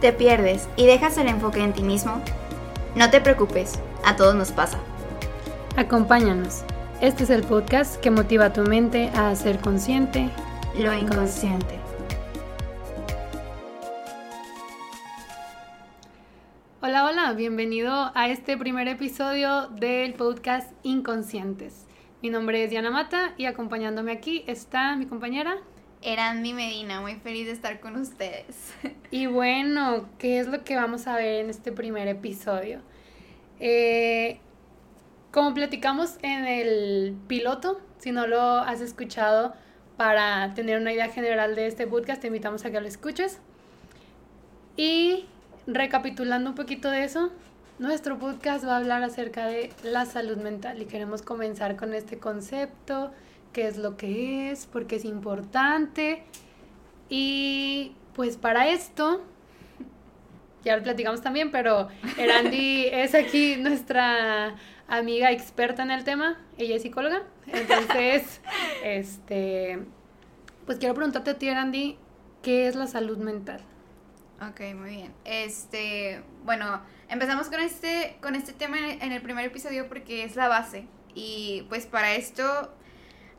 ¿Te 0.00 0.12
pierdes 0.12 0.68
y 0.76 0.86
dejas 0.86 1.18
el 1.18 1.28
enfoque 1.28 1.62
en 1.62 1.72
ti 1.72 1.82
mismo? 1.82 2.20
No 2.94 3.10
te 3.10 3.20
preocupes, 3.20 3.78
a 4.04 4.16
todos 4.16 4.34
nos 4.34 4.52
pasa. 4.52 4.78
Acompáñanos. 5.76 6.62
Este 7.00 7.24
es 7.24 7.30
el 7.30 7.42
podcast 7.42 8.00
que 8.00 8.10
motiva 8.10 8.46
a 8.46 8.52
tu 8.52 8.62
mente 8.62 9.10
a 9.14 9.34
ser 9.34 9.58
consciente 9.60 10.30
lo 10.76 10.94
inconsciente. 10.94 11.78
Hola, 16.80 17.04
hola, 17.04 17.32
bienvenido 17.32 18.12
a 18.14 18.28
este 18.28 18.56
primer 18.56 18.86
episodio 18.86 19.68
del 19.68 20.14
podcast 20.14 20.72
Inconscientes. 20.84 21.86
Mi 22.22 22.30
nombre 22.30 22.64
es 22.64 22.70
Diana 22.70 22.90
Mata 22.90 23.34
y 23.36 23.46
acompañándome 23.46 24.12
aquí 24.12 24.44
está 24.46 24.94
mi 24.96 25.06
compañera 25.06 25.56
Erandi 26.02 26.52
Medina, 26.52 27.00
muy 27.00 27.16
feliz 27.16 27.46
de 27.46 27.52
estar 27.52 27.80
con 27.80 27.96
ustedes. 27.96 28.74
Y 29.10 29.26
bueno, 29.26 30.06
¿qué 30.18 30.38
es 30.38 30.48
lo 30.48 30.64
que 30.64 30.76
vamos 30.76 31.06
a 31.06 31.16
ver 31.16 31.40
en 31.40 31.48
este 31.48 31.72
primer 31.72 32.08
episodio? 32.08 32.80
Eh, 33.58 34.38
como 35.32 35.54
platicamos 35.54 36.18
en 36.22 36.44
el 36.46 37.16
piloto, 37.26 37.80
si 37.98 38.12
no 38.12 38.26
lo 38.26 38.40
has 38.40 38.82
escuchado, 38.82 39.54
para 39.96 40.52
tener 40.54 40.78
una 40.78 40.92
idea 40.92 41.08
general 41.08 41.54
de 41.54 41.66
este 41.66 41.86
podcast, 41.86 42.20
te 42.20 42.26
invitamos 42.28 42.64
a 42.64 42.70
que 42.70 42.80
lo 42.80 42.86
escuches. 42.86 43.40
Y 44.76 45.24
recapitulando 45.66 46.50
un 46.50 46.54
poquito 46.54 46.90
de 46.90 47.04
eso, 47.04 47.32
nuestro 47.78 48.18
podcast 48.18 48.64
va 48.64 48.74
a 48.74 48.76
hablar 48.76 49.02
acerca 49.02 49.46
de 49.46 49.70
la 49.82 50.06
salud 50.06 50.36
mental 50.36 50.80
y 50.82 50.84
queremos 50.84 51.22
comenzar 51.22 51.76
con 51.76 51.94
este 51.94 52.18
concepto, 52.18 53.10
qué 53.52 53.66
es 53.66 53.76
lo 53.76 53.96
que 53.96 54.50
es, 54.50 54.66
por 54.66 54.86
qué 54.86 54.96
es 54.96 55.04
importante. 55.04 56.22
Y 57.08 57.92
pues 58.14 58.36
para 58.36 58.68
esto, 58.68 59.22
ya 60.64 60.76
lo 60.76 60.82
platicamos 60.82 61.22
también, 61.22 61.50
pero 61.50 61.88
Erandi 62.16 62.86
es 62.92 63.14
aquí 63.14 63.56
nuestra 63.56 64.56
amiga 64.88 65.30
experta 65.30 65.82
en 65.82 65.90
el 65.90 66.04
tema, 66.04 66.38
ella 66.56 66.76
es 66.76 66.82
psicóloga, 66.82 67.22
entonces, 67.46 68.40
este, 68.84 69.78
pues 70.66 70.78
quiero 70.78 70.94
preguntarte 70.94 71.30
a 71.30 71.38
ti, 71.38 71.48
Erandi, 71.48 71.98
¿qué 72.42 72.66
es 72.68 72.74
la 72.74 72.86
salud 72.86 73.18
mental? 73.18 73.60
Ok, 74.40 74.60
muy 74.74 74.90
bien. 74.90 75.14
Este, 75.24 76.22
bueno, 76.44 76.80
empezamos 77.08 77.48
con 77.48 77.60
este, 77.60 78.16
con 78.22 78.34
este 78.34 78.52
tema 78.52 78.78
en 78.78 79.12
el 79.12 79.20
primer 79.20 79.44
episodio 79.44 79.88
porque 79.88 80.22
es 80.22 80.36
la 80.36 80.48
base. 80.48 80.86
Y 81.14 81.66
pues 81.68 81.86
para 81.86 82.14
esto, 82.14 82.72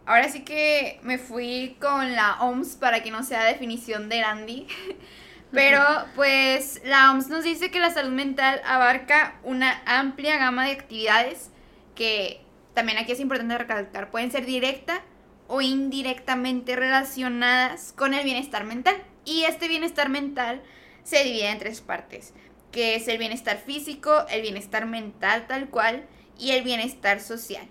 ahora 0.06 0.30
sí 0.30 0.42
que 0.42 1.00
me 1.04 1.18
fui 1.18 1.78
con 1.80 2.16
la 2.16 2.42
OMS 2.42 2.76
para 2.76 3.04
que 3.04 3.12
no 3.12 3.24
sea 3.24 3.44
definición 3.44 4.10
de 4.10 4.22
Randy. 4.22 4.68
Pero 5.52 5.84
pues 6.16 6.82
la 6.84 7.12
OMS 7.12 7.30
nos 7.30 7.44
dice 7.44 7.72
que 7.72 7.80
la 7.80 7.92
salud 7.92 8.12
mental 8.12 8.62
abarca 8.66 9.40
una 9.44 9.82
amplia 9.86 10.38
gama 10.38 10.66
de 10.66 10.72
actividades 10.72 11.50
que 11.96 12.42
también 12.74 12.98
aquí 12.98 13.12
es 13.12 13.20
importante 13.20 13.58
recalcar, 13.58 14.10
pueden 14.10 14.32
ser 14.32 14.46
directa 14.46 15.02
o 15.48 15.62
indirectamente 15.62 16.76
relacionadas 16.76 17.94
con 17.94 18.14
el 18.14 18.24
bienestar 18.24 18.64
mental. 18.64 18.96
Y 19.26 19.44
este 19.44 19.68
bienestar 19.68 20.10
mental 20.10 20.62
se 21.04 21.24
divide 21.24 21.50
en 21.50 21.60
tres 21.60 21.82
partes, 21.82 22.34
que 22.72 22.96
es 22.96 23.08
el 23.08 23.18
bienestar 23.18 23.58
físico, 23.58 24.26
el 24.30 24.42
bienestar 24.42 24.86
mental 24.86 25.46
tal 25.48 25.70
cual 25.70 26.06
y 26.38 26.52
el 26.52 26.64
bienestar 26.64 27.20
social. 27.20 27.68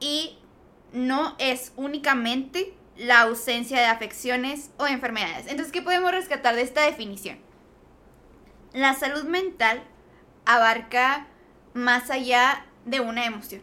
Y 0.00 0.38
no 0.92 1.34
es 1.38 1.72
únicamente 1.76 2.74
la 2.96 3.22
ausencia 3.22 3.78
de 3.78 3.86
afecciones 3.86 4.70
o 4.76 4.86
enfermedades. 4.86 5.46
Entonces, 5.46 5.72
¿qué 5.72 5.82
podemos 5.82 6.12
rescatar 6.12 6.54
de 6.54 6.62
esta 6.62 6.82
definición? 6.82 7.38
La 8.72 8.94
salud 8.94 9.24
mental 9.24 9.82
abarca 10.44 11.26
más 11.74 12.10
allá 12.10 12.66
de 12.84 13.00
una 13.00 13.24
emoción. 13.24 13.62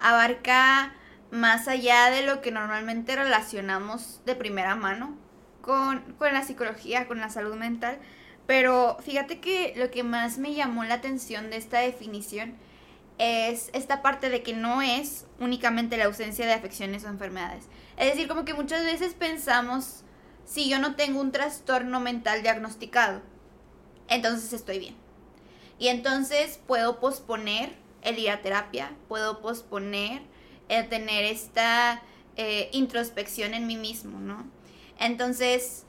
Abarca 0.00 0.94
más 1.30 1.68
allá 1.68 2.10
de 2.10 2.22
lo 2.22 2.40
que 2.40 2.50
normalmente 2.50 3.16
relacionamos 3.16 4.20
de 4.24 4.34
primera 4.34 4.74
mano 4.74 5.16
con, 5.60 6.02
la 6.20 6.42
psicología, 6.42 7.06
con 7.06 7.20
la 7.20 7.28
salud 7.28 7.54
mental. 7.56 7.98
Pero 8.46 8.96
fíjate 9.02 9.40
que 9.40 9.74
lo 9.76 9.90
que 9.90 10.02
más 10.02 10.38
me 10.38 10.54
llamó 10.54 10.84
la 10.84 10.94
atención 10.94 11.50
de 11.50 11.56
esta 11.56 11.80
definición 11.80 12.54
es 13.18 13.70
esta 13.72 14.00
parte 14.00 14.30
de 14.30 14.42
que 14.42 14.54
no 14.54 14.80
es 14.80 15.26
únicamente 15.40 15.96
la 15.96 16.06
ausencia 16.06 16.46
de 16.46 16.52
afecciones 16.52 17.04
o 17.04 17.08
enfermedades. 17.08 17.64
Es 17.96 18.06
decir, 18.06 18.28
como 18.28 18.44
que 18.44 18.54
muchas 18.54 18.84
veces 18.84 19.14
pensamos, 19.14 20.04
si 20.44 20.68
yo 20.68 20.78
no 20.78 20.94
tengo 20.94 21.20
un 21.20 21.32
trastorno 21.32 22.00
mental 22.00 22.42
diagnosticado, 22.42 23.20
entonces 24.08 24.52
estoy 24.52 24.78
bien. 24.78 24.96
Y 25.78 25.88
entonces 25.88 26.60
puedo 26.66 27.00
posponer 27.00 27.74
el 28.02 28.18
ir 28.18 28.30
a 28.30 28.40
terapia, 28.40 28.92
puedo 29.08 29.40
posponer 29.40 30.22
el 30.68 30.88
tener 30.88 31.24
esta 31.24 32.02
eh, 32.36 32.68
introspección 32.72 33.54
en 33.54 33.66
mí 33.66 33.76
mismo, 33.76 34.20
¿no? 34.20 34.46
Entonces, 34.98 35.84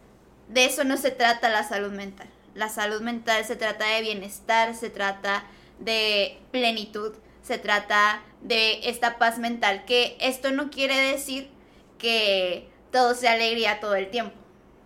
de 0.48 0.66
eso 0.66 0.84
no 0.84 0.98
se 0.98 1.12
trata 1.12 1.50
la 1.50 1.64
salud 1.64 1.92
mental. 1.92 2.28
La 2.56 2.70
salud 2.70 3.02
mental 3.02 3.46
se 3.46 3.56
trata 3.56 3.86
de 3.86 4.02
bienestar, 4.02 4.76
se 4.76 4.90
trata 4.90 5.44
de 5.80 6.40
plenitud, 6.52 7.14
se 7.42 7.58
trata 7.58 8.22
de 8.42 8.90
esta 8.90 9.18
paz 9.18 9.40
mental, 9.40 9.86
que 9.86 10.18
esto 10.20 10.52
no 10.52 10.70
quiere 10.70 10.96
decir 10.96 11.50
que 11.98 12.70
todo 12.92 13.16
sea 13.16 13.34
alegría 13.34 13.80
todo 13.80 13.96
el 13.96 14.10
tiempo, 14.10 14.36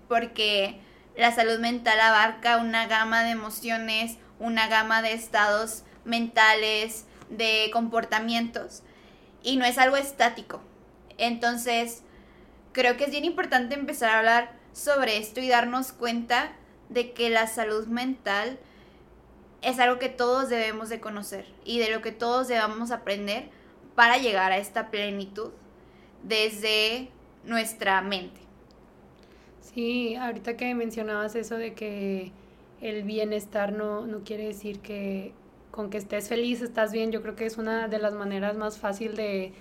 porque 0.08 0.80
la 1.16 1.34
salud 1.34 1.60
mental 1.60 2.00
abarca 2.00 2.58
una 2.58 2.88
gama 2.88 3.24
de 3.24 3.32
emociones, 3.32 4.18
una 4.40 4.68
gama 4.68 5.02
de 5.02 5.14
estados 5.14 5.84
mentales, 6.06 7.06
de 7.30 7.70
comportamientos, 7.72 8.84
y 9.42 9.58
no 9.58 9.66
es 9.66 9.78
algo 9.78 9.96
estático. 9.96 10.62
Entonces, 11.18 12.04
creo 12.72 12.98
que 12.98 13.06
es 13.06 13.12
bien 13.12 13.26
importante 13.26 13.76
empezar 13.76 14.10
a 14.10 14.20
hablar 14.20 14.52
sobre 14.74 15.18
esto 15.18 15.40
y 15.40 15.48
darnos 15.48 15.92
cuenta 15.92 16.54
de 16.90 17.14
que 17.14 17.30
la 17.30 17.48
salud 17.48 17.88
mental 17.88 18.60
es 19.64 19.80
algo 19.80 20.00
que 20.00 20.10
todos 20.10 20.50
debemos 20.50 20.90
de 20.90 21.00
conocer 21.00 21.46
y 21.66 21.80
de 21.80 21.90
lo 21.90 22.02
que 22.02 22.12
todos 22.12 22.48
debemos 22.48 22.92
aprender 22.92 23.50
para 23.96 24.18
llegar 24.18 24.52
a 24.52 24.58
esta 24.58 24.92
plenitud 24.92 25.52
desde 26.24 27.10
nuestra 27.46 28.02
mente. 28.02 28.42
Sí, 29.62 30.16
ahorita 30.16 30.56
que 30.58 30.76
mencionabas 30.76 31.36
eso 31.36 31.58
de 31.58 31.74
que 31.74 32.32
el 32.82 33.04
bienestar 33.04 33.72
no, 33.72 34.06
no 34.06 34.24
quiere 34.24 34.46
decir 34.46 34.80
que 34.80 35.34
con 35.72 35.90
que 35.90 35.98
estés 35.98 36.30
feliz 36.30 36.62
estás 36.62 36.92
bien, 36.92 37.12
yo 37.12 37.22
creo 37.22 37.36
que 37.36 37.46
es 37.46 37.58
una 37.58 37.88
de 37.88 37.98
las 37.98 38.14
maneras 38.14 38.56
más 38.56 38.78
fácil 38.78 39.16
de, 39.16 39.54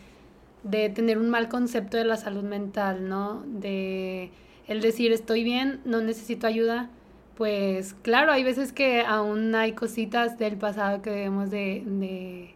de 0.63 0.91
tener 0.91 1.17
un 1.17 1.31
mal 1.31 1.49
concepto 1.49 1.97
de 1.97 2.05
la 2.05 2.17
salud 2.17 2.43
mental, 2.43 3.09
¿no? 3.09 3.43
De 3.47 4.31
el 4.67 4.81
decir 4.81 5.13
estoy 5.13 5.45
bien, 5.45 5.81
no 5.85 6.03
necesito 6.03 6.47
ayuda, 6.47 6.91
pues 7.37 7.95
claro, 8.03 8.33
hay 8.33 8.45
veces 8.45 8.73
que 8.73 9.03
aún 9.03 9.55
hay 9.55 9.73
cositas 9.73 10.39
del 10.39 10.57
pasado 10.57 11.03
que 11.03 11.11
debemos 11.11 11.51
de, 11.51 12.55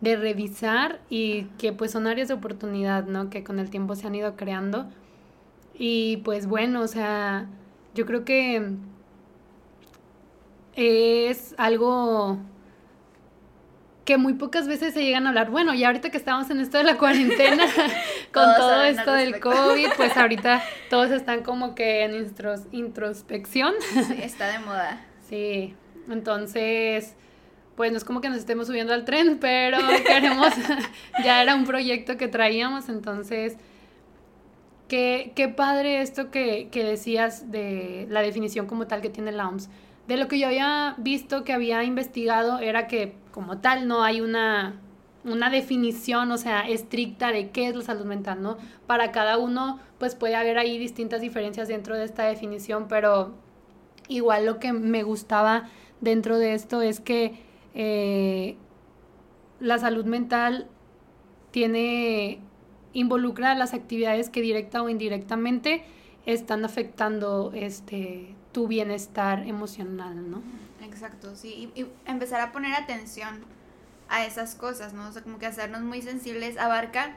de, 0.00 0.16
revisar 0.16 1.00
y 1.08 1.44
que 1.58 1.72
pues 1.72 1.92
son 1.92 2.06
áreas 2.06 2.28
de 2.28 2.34
oportunidad, 2.34 3.06
¿no? 3.06 3.30
Que 3.30 3.44
con 3.44 3.58
el 3.58 3.70
tiempo 3.70 3.94
se 3.94 4.06
han 4.06 4.14
ido 4.14 4.36
creando. 4.36 4.86
Y 5.74 6.18
pues 6.18 6.46
bueno, 6.46 6.82
o 6.82 6.88
sea, 6.88 7.46
yo 7.94 8.06
creo 8.06 8.24
que 8.24 8.74
es 10.74 11.54
algo 11.58 12.38
que 14.04 14.16
muy 14.18 14.34
pocas 14.34 14.66
veces 14.66 14.94
se 14.94 15.04
llegan 15.04 15.26
a 15.26 15.28
hablar. 15.30 15.50
Bueno, 15.50 15.74
y 15.74 15.84
ahorita 15.84 16.10
que 16.10 16.16
estamos 16.16 16.50
en 16.50 16.60
esto 16.60 16.78
de 16.78 16.84
la 16.84 16.98
cuarentena, 16.98 17.66
con 18.32 18.44
todo 18.56 18.82
esto 18.82 19.12
del 19.12 19.38
COVID, 19.40 19.88
pues 19.96 20.16
ahorita 20.16 20.62
todos 20.90 21.10
están 21.10 21.42
como 21.42 21.74
que 21.74 22.04
en 22.04 22.32
introspección. 22.72 23.74
Sí, 23.80 24.14
está 24.22 24.48
de 24.48 24.58
moda. 24.58 25.00
Sí, 25.28 25.74
entonces, 26.08 27.14
pues 27.76 27.92
no 27.92 27.98
es 27.98 28.04
como 28.04 28.20
que 28.20 28.28
nos 28.28 28.38
estemos 28.38 28.66
subiendo 28.66 28.92
al 28.92 29.04
tren, 29.04 29.38
pero 29.40 29.78
queremos, 30.04 30.52
ya 31.24 31.40
era 31.40 31.54
un 31.54 31.64
proyecto 31.64 32.16
que 32.16 32.28
traíamos, 32.28 32.88
entonces, 32.88 33.56
qué, 34.88 35.32
qué 35.34 35.48
padre 35.48 36.02
esto 36.02 36.30
que, 36.30 36.68
que 36.70 36.84
decías 36.84 37.50
de 37.50 38.06
la 38.10 38.20
definición 38.20 38.66
como 38.66 38.86
tal 38.86 39.00
que 39.00 39.10
tiene 39.10 39.32
la 39.32 39.48
OMS. 39.48 39.70
De 40.06 40.16
lo 40.16 40.28
que 40.28 40.38
yo 40.38 40.48
había 40.48 40.94
visto, 40.98 41.44
que 41.44 41.52
había 41.52 41.84
investigado, 41.84 42.58
era 42.58 42.86
que 42.86 43.14
como 43.30 43.58
tal 43.58 43.86
no 43.86 44.02
hay 44.02 44.20
una, 44.20 44.80
una 45.24 45.50
definición, 45.50 46.30
o 46.32 46.38
sea, 46.38 46.68
estricta 46.68 47.30
de 47.32 47.50
qué 47.50 47.68
es 47.68 47.76
la 47.76 47.82
salud 47.82 48.04
mental, 48.04 48.42
¿no? 48.42 48.56
Para 48.86 49.12
cada 49.12 49.38
uno, 49.38 49.78
pues 49.98 50.14
puede 50.14 50.34
haber 50.34 50.58
ahí 50.58 50.78
distintas 50.78 51.20
diferencias 51.20 51.68
dentro 51.68 51.96
de 51.96 52.04
esta 52.04 52.24
definición, 52.24 52.88
pero 52.88 53.32
igual 54.08 54.46
lo 54.46 54.58
que 54.58 54.72
me 54.72 55.02
gustaba 55.02 55.68
dentro 56.00 56.38
de 56.38 56.54
esto 56.54 56.82
es 56.82 57.00
que 57.00 57.34
eh, 57.74 58.56
la 59.60 59.78
salud 59.78 60.04
mental 60.04 60.66
tiene, 61.52 62.40
involucra 62.92 63.54
las 63.54 63.74
actividades 63.74 64.28
que 64.28 64.40
directa 64.40 64.82
o 64.82 64.88
indirectamente 64.88 65.84
están 66.26 66.64
afectando 66.64 67.52
este, 67.54 68.34
tu 68.52 68.68
bienestar 68.68 69.46
emocional, 69.46 70.30
¿no? 70.30 70.42
Exacto, 70.84 71.34
sí, 71.34 71.72
y, 71.74 71.86
empezar 72.04 72.40
a 72.40 72.52
poner 72.52 72.74
atención 72.74 73.44
a 74.08 74.24
esas 74.24 74.54
cosas, 74.54 74.92
¿no? 74.92 75.08
O 75.08 75.12
sea, 75.12 75.22
como 75.22 75.38
que 75.38 75.46
hacernos 75.46 75.82
muy 75.82 76.02
sensibles 76.02 76.58
abarca 76.58 77.16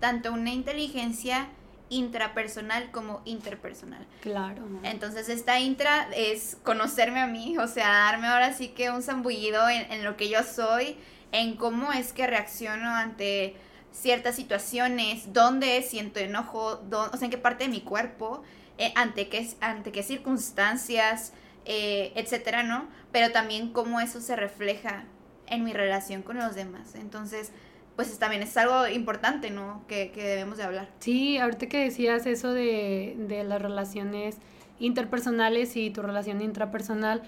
tanto 0.00 0.32
una 0.32 0.50
inteligencia 0.50 1.48
intrapersonal 1.88 2.90
como 2.90 3.20
interpersonal. 3.24 4.06
Claro. 4.22 4.62
Entonces 4.82 5.28
esta 5.28 5.60
intra 5.60 6.08
es 6.16 6.56
conocerme 6.64 7.20
a 7.20 7.26
mí, 7.26 7.58
o 7.58 7.68
sea, 7.68 7.86
darme 7.88 8.26
ahora 8.26 8.54
sí 8.54 8.68
que 8.68 8.90
un 8.90 9.02
zambullido 9.02 9.68
en, 9.68 9.90
en 9.92 10.02
lo 10.02 10.16
que 10.16 10.28
yo 10.28 10.42
soy, 10.42 10.96
en 11.32 11.56
cómo 11.56 11.92
es 11.92 12.12
que 12.12 12.26
reacciono 12.26 12.88
ante 12.88 13.56
ciertas 13.92 14.34
situaciones, 14.34 15.32
dónde 15.32 15.82
siento 15.82 16.18
enojo, 16.18 16.76
dónde, 16.76 17.14
o 17.14 17.16
sea, 17.18 17.26
en 17.26 17.30
qué 17.30 17.38
parte 17.38 17.64
de 17.64 17.70
mi 17.70 17.82
cuerpo, 17.82 18.42
eh, 18.78 18.92
ante, 18.96 19.28
qué, 19.28 19.48
ante 19.60 19.92
qué 19.92 20.02
circunstancias, 20.02 21.32
eh, 21.64 22.12
etcétera, 22.16 22.62
¿no? 22.62 22.88
Pero 23.12 23.30
también 23.30 23.72
cómo 23.72 24.00
eso 24.00 24.20
se 24.20 24.36
refleja 24.36 25.04
en 25.46 25.64
mi 25.64 25.72
relación 25.72 26.22
con 26.22 26.38
los 26.38 26.54
demás. 26.54 26.94
Entonces, 26.94 27.52
pues 27.96 28.18
también 28.18 28.42
es 28.42 28.56
algo 28.56 28.88
importante, 28.88 29.50
¿no? 29.50 29.84
Que, 29.86 30.10
que 30.12 30.22
debemos 30.24 30.56
de 30.56 30.64
hablar. 30.64 30.88
Sí, 31.00 31.38
ahorita 31.38 31.66
que 31.66 31.84
decías 31.84 32.26
eso 32.26 32.52
de, 32.52 33.14
de 33.18 33.44
las 33.44 33.60
relaciones 33.60 34.38
interpersonales 34.78 35.76
y 35.76 35.90
tu 35.90 36.02
relación 36.02 36.40
intrapersonal, 36.40 37.22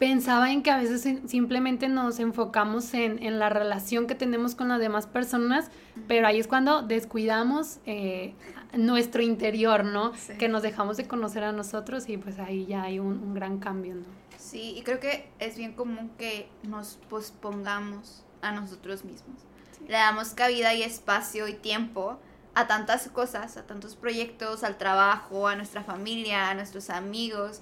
pensaba 0.00 0.50
en 0.50 0.62
que 0.62 0.70
a 0.70 0.78
veces 0.78 1.06
simplemente 1.26 1.86
nos 1.86 2.20
enfocamos 2.20 2.94
en, 2.94 3.22
en, 3.22 3.38
la 3.38 3.50
relación 3.50 4.06
que 4.06 4.14
tenemos 4.14 4.54
con 4.54 4.68
las 4.70 4.80
demás 4.80 5.06
personas, 5.06 5.70
pero 6.08 6.26
ahí 6.26 6.40
es 6.40 6.48
cuando 6.48 6.80
descuidamos 6.80 7.80
eh, 7.84 8.32
nuestro 8.72 9.20
interior, 9.20 9.84
¿no? 9.84 10.12
Que 10.38 10.48
nos 10.48 10.62
dejamos 10.62 10.96
de 10.96 11.06
conocer 11.06 11.44
a 11.44 11.52
nosotros 11.52 12.08
y 12.08 12.16
pues 12.16 12.38
ahí 12.38 12.64
ya 12.64 12.84
hay 12.84 12.98
un, 12.98 13.22
un, 13.22 13.34
gran 13.34 13.58
cambio, 13.58 13.94
¿no? 13.94 14.06
Sí, 14.38 14.74
y 14.74 14.82
creo 14.82 15.00
que 15.00 15.28
es 15.38 15.58
bien 15.58 15.74
común 15.74 16.10
que 16.16 16.48
nos 16.62 16.98
pospongamos 17.10 18.24
a 18.40 18.52
nosotros 18.52 19.04
mismos. 19.04 19.38
Sí. 19.72 19.84
Le 19.86 19.98
damos 19.98 20.30
cabida 20.30 20.72
y 20.72 20.82
espacio 20.82 21.46
y 21.46 21.52
tiempo 21.52 22.18
a 22.54 22.66
tantas 22.66 23.06
cosas, 23.08 23.58
a 23.58 23.66
tantos 23.66 23.96
proyectos, 23.96 24.64
al 24.64 24.78
trabajo, 24.78 25.46
a 25.46 25.56
nuestra 25.56 25.84
familia, 25.84 26.48
a 26.48 26.54
nuestros 26.54 26.88
amigos, 26.88 27.60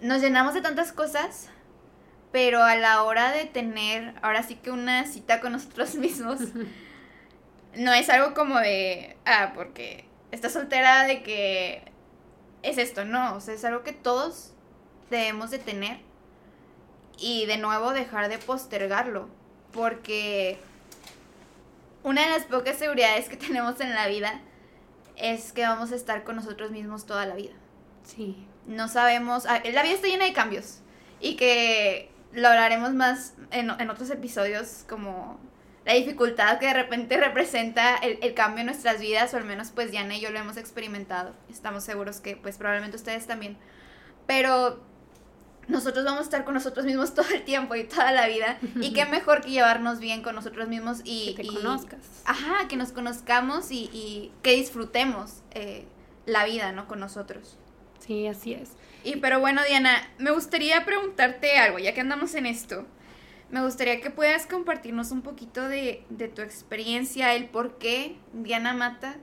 nos 0.00 0.20
llenamos 0.20 0.54
de 0.54 0.60
tantas 0.60 0.92
cosas, 0.92 1.48
pero 2.30 2.62
a 2.62 2.76
la 2.76 3.02
hora 3.02 3.32
de 3.32 3.46
tener, 3.46 4.14
ahora 4.22 4.42
sí 4.42 4.54
que 4.54 4.70
una 4.70 5.06
cita 5.06 5.40
con 5.40 5.52
nosotros 5.52 5.94
mismos, 5.96 6.40
no 7.76 7.92
es 7.92 8.08
algo 8.10 8.34
como 8.34 8.58
de, 8.58 9.16
ah, 9.24 9.52
porque 9.54 10.04
estás 10.30 10.52
soltera 10.52 11.04
de 11.04 11.22
que 11.22 11.90
es 12.62 12.78
esto, 12.78 13.04
no, 13.04 13.36
o 13.36 13.40
sea, 13.40 13.54
es 13.54 13.64
algo 13.64 13.82
que 13.82 13.92
todos 13.92 14.52
debemos 15.10 15.50
de 15.50 15.58
tener 15.58 16.00
y 17.18 17.46
de 17.46 17.58
nuevo 17.58 17.92
dejar 17.92 18.28
de 18.28 18.38
postergarlo, 18.38 19.28
porque 19.72 20.58
una 22.02 22.24
de 22.24 22.30
las 22.30 22.44
pocas 22.44 22.76
seguridades 22.76 23.28
que 23.28 23.36
tenemos 23.48 23.80
en 23.80 23.94
la 23.94 24.06
vida 24.06 24.40
es 25.16 25.52
que 25.52 25.62
vamos 25.62 25.90
a 25.90 25.96
estar 25.96 26.22
con 26.22 26.36
nosotros 26.36 26.70
mismos 26.70 27.06
toda 27.06 27.26
la 27.26 27.34
vida. 27.34 27.54
Sí 28.04 28.46
no 28.68 28.86
sabemos, 28.86 29.46
ah, 29.46 29.60
la 29.72 29.82
vida 29.82 29.94
está 29.94 30.06
llena 30.06 30.26
de 30.26 30.32
cambios 30.32 30.80
y 31.20 31.36
que 31.36 32.10
lo 32.32 32.48
hablaremos 32.48 32.92
más 32.92 33.34
en, 33.50 33.70
en, 33.70 33.90
otros 33.90 34.10
episodios 34.10 34.84
como 34.88 35.40
la 35.84 35.94
dificultad 35.94 36.58
que 36.58 36.66
de 36.66 36.74
repente 36.74 37.16
representa 37.16 37.96
el, 37.96 38.18
el, 38.20 38.34
cambio 38.34 38.60
en 38.60 38.66
nuestras 38.66 39.00
vidas, 39.00 39.32
o 39.32 39.38
al 39.38 39.44
menos 39.44 39.70
pues 39.74 39.90
Diana 39.90 40.14
y 40.16 40.20
yo 40.20 40.30
lo 40.30 40.38
hemos 40.38 40.58
experimentado. 40.58 41.34
Estamos 41.50 41.82
seguros 41.82 42.20
que 42.20 42.36
pues 42.36 42.58
probablemente 42.58 42.96
ustedes 42.98 43.26
también. 43.26 43.56
Pero 44.26 44.82
nosotros 45.66 46.04
vamos 46.04 46.20
a 46.20 46.24
estar 46.24 46.44
con 46.44 46.52
nosotros 46.52 46.84
mismos 46.84 47.14
todo 47.14 47.28
el 47.30 47.42
tiempo 47.42 47.74
y 47.74 47.84
toda 47.84 48.12
la 48.12 48.26
vida. 48.26 48.58
y 48.76 48.92
qué 48.92 49.06
mejor 49.06 49.40
que 49.40 49.50
llevarnos 49.50 49.98
bien 49.98 50.22
con 50.22 50.34
nosotros 50.34 50.68
mismos 50.68 51.00
y... 51.04 51.34
Que 51.36 51.44
te 51.44 51.48
y, 51.48 51.54
conozcas. 51.56 52.00
Ajá, 52.26 52.68
que 52.68 52.76
nos 52.76 52.92
conozcamos 52.92 53.70
y, 53.70 53.88
y 53.92 54.32
que 54.42 54.56
disfrutemos 54.56 55.42
eh, 55.52 55.86
la 56.26 56.44
vida, 56.44 56.72
¿no? 56.72 56.86
Con 56.86 57.00
nosotros. 57.00 57.56
Sí, 58.08 58.26
así 58.26 58.54
es. 58.54 58.70
Y 59.04 59.16
pero 59.16 59.38
bueno, 59.38 59.60
Diana, 59.68 60.00
me 60.16 60.30
gustaría 60.30 60.82
preguntarte 60.86 61.58
algo, 61.58 61.78
ya 61.78 61.92
que 61.92 62.00
andamos 62.00 62.34
en 62.34 62.46
esto. 62.46 62.86
Me 63.50 63.62
gustaría 63.62 64.00
que 64.00 64.08
puedas 64.08 64.46
compartirnos 64.46 65.10
un 65.10 65.20
poquito 65.20 65.68
de, 65.68 66.06
de 66.08 66.28
tu 66.28 66.40
experiencia, 66.40 67.34
el 67.34 67.50
por 67.50 67.76
qué 67.76 68.16
Diana 68.32 68.72
Mata 68.72 69.16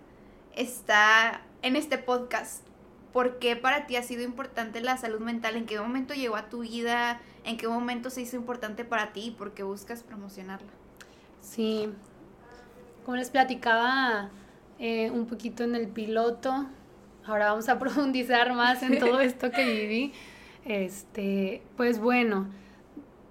está 0.56 1.42
en 1.64 1.76
este 1.76 1.98
podcast. 1.98 2.64
¿Por 3.12 3.40
qué 3.40 3.56
para 3.56 3.88
ti 3.88 3.96
ha 3.96 4.04
sido 4.04 4.22
importante 4.22 4.82
la 4.82 4.98
salud 4.98 5.20
mental? 5.20 5.56
¿En 5.56 5.66
qué 5.66 5.80
momento 5.80 6.14
llegó 6.14 6.36
a 6.36 6.50
tu 6.50 6.60
vida? 6.60 7.20
¿En 7.44 7.58
qué 7.58 7.68
momento 7.68 8.12
se 8.12 8.22
hizo 8.22 8.36
importante 8.36 8.86
para 8.86 9.14
ti? 9.14 9.34
¿Por 9.36 9.56
qué 9.56 9.64
buscas 9.64 10.04
promocionarla? 10.04 10.70
Sí, 11.42 11.90
como 13.04 13.18
les 13.18 13.32
platicaba 13.32 14.30
eh, 14.78 15.10
un 15.10 15.26
poquito 15.26 15.64
en 15.64 15.74
el 15.74 15.88
piloto, 15.88 16.68
ahora 17.28 17.48
vamos 17.48 17.70
a 17.70 17.80
profundizar 17.80 18.54
más 18.54 18.84
en 18.84 19.00
todo 19.00 19.20
esto 19.20 19.52
que 19.52 19.66
viví. 19.66 20.14
Este, 20.66 21.62
pues 21.78 22.00
bueno, 22.00 22.48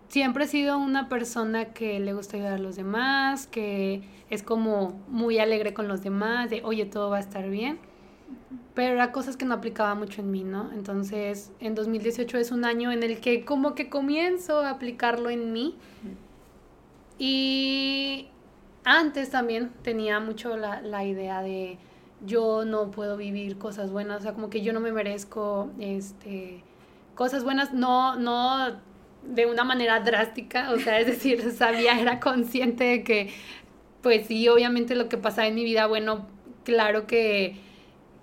siempre 0.09 0.45
he 0.45 0.49
sido 0.49 0.79
una 0.79 1.09
persona 1.09 1.67
que 1.67 1.99
le 1.99 2.13
gusta 2.13 2.37
ayudar 2.37 2.55
a 2.55 2.59
los 2.59 2.77
demás, 2.77 3.47
que 3.47 4.03
es 4.31 4.43
como 4.43 5.01
muy 5.09 5.39
alegre 5.39 5.75
con 5.75 5.89
los 5.89 6.03
demás, 6.03 6.51
de 6.51 6.63
oye, 6.63 6.87
todo 6.87 7.11
va 7.11 7.17
a 7.17 7.21
estar 7.21 7.49
bien. 7.49 7.79
Pero 8.75 8.95
era 8.95 9.13
cosas 9.13 9.37
que 9.37 9.45
no 9.45 9.55
aplicaba 9.55 9.95
mucho 9.95 10.21
en 10.21 10.31
mí, 10.31 10.43
¿no? 10.43 10.73
Entonces, 10.73 11.53
en 11.61 11.75
2018 11.75 12.39
es 12.39 12.51
un 12.51 12.65
año 12.65 12.91
en 12.91 13.03
el 13.03 13.21
que 13.21 13.45
como 13.45 13.75
que 13.75 13.89
comienzo 13.89 14.61
a 14.61 14.71
aplicarlo 14.71 15.31
en 15.31 15.53
mí. 15.53 15.77
Y 17.19 18.29
antes 18.85 19.31
también 19.31 19.71
tenía 19.83 20.19
mucho 20.19 20.57
la, 20.57 20.81
la 20.81 21.05
idea 21.05 21.43
de, 21.43 21.79
yo 22.27 22.65
no 22.65 22.91
puedo 22.91 23.17
vivir 23.17 23.59
cosas 23.59 23.91
buenas, 23.91 24.21
o 24.21 24.23
sea, 24.23 24.33
como 24.33 24.51
que 24.51 24.63
yo 24.63 24.73
no 24.73 24.81
me 24.81 24.93
merezco 24.93 25.71
este, 25.79 26.63
cosas 27.15 27.45
buenas, 27.45 27.73
no, 27.73 28.17
no 28.17 28.77
de 29.23 29.47
una 29.47 29.65
manera 29.65 30.01
drástica, 30.01 30.71
o 30.73 30.79
sea, 30.79 31.01
es 31.01 31.07
decir, 31.07 31.53
sabía, 31.57 32.01
era 32.01 32.21
consciente 32.21 32.85
de 32.85 33.05
que, 33.05 33.31
pues 34.03 34.27
sí, 34.27 34.49
obviamente 34.49 34.95
lo 34.95 35.09
que 35.09 35.17
pasaba 35.17 35.47
en 35.47 35.55
mi 35.55 35.65
vida, 35.65 35.87
bueno, 35.87 36.27
claro 36.65 37.07
que, 37.07 37.57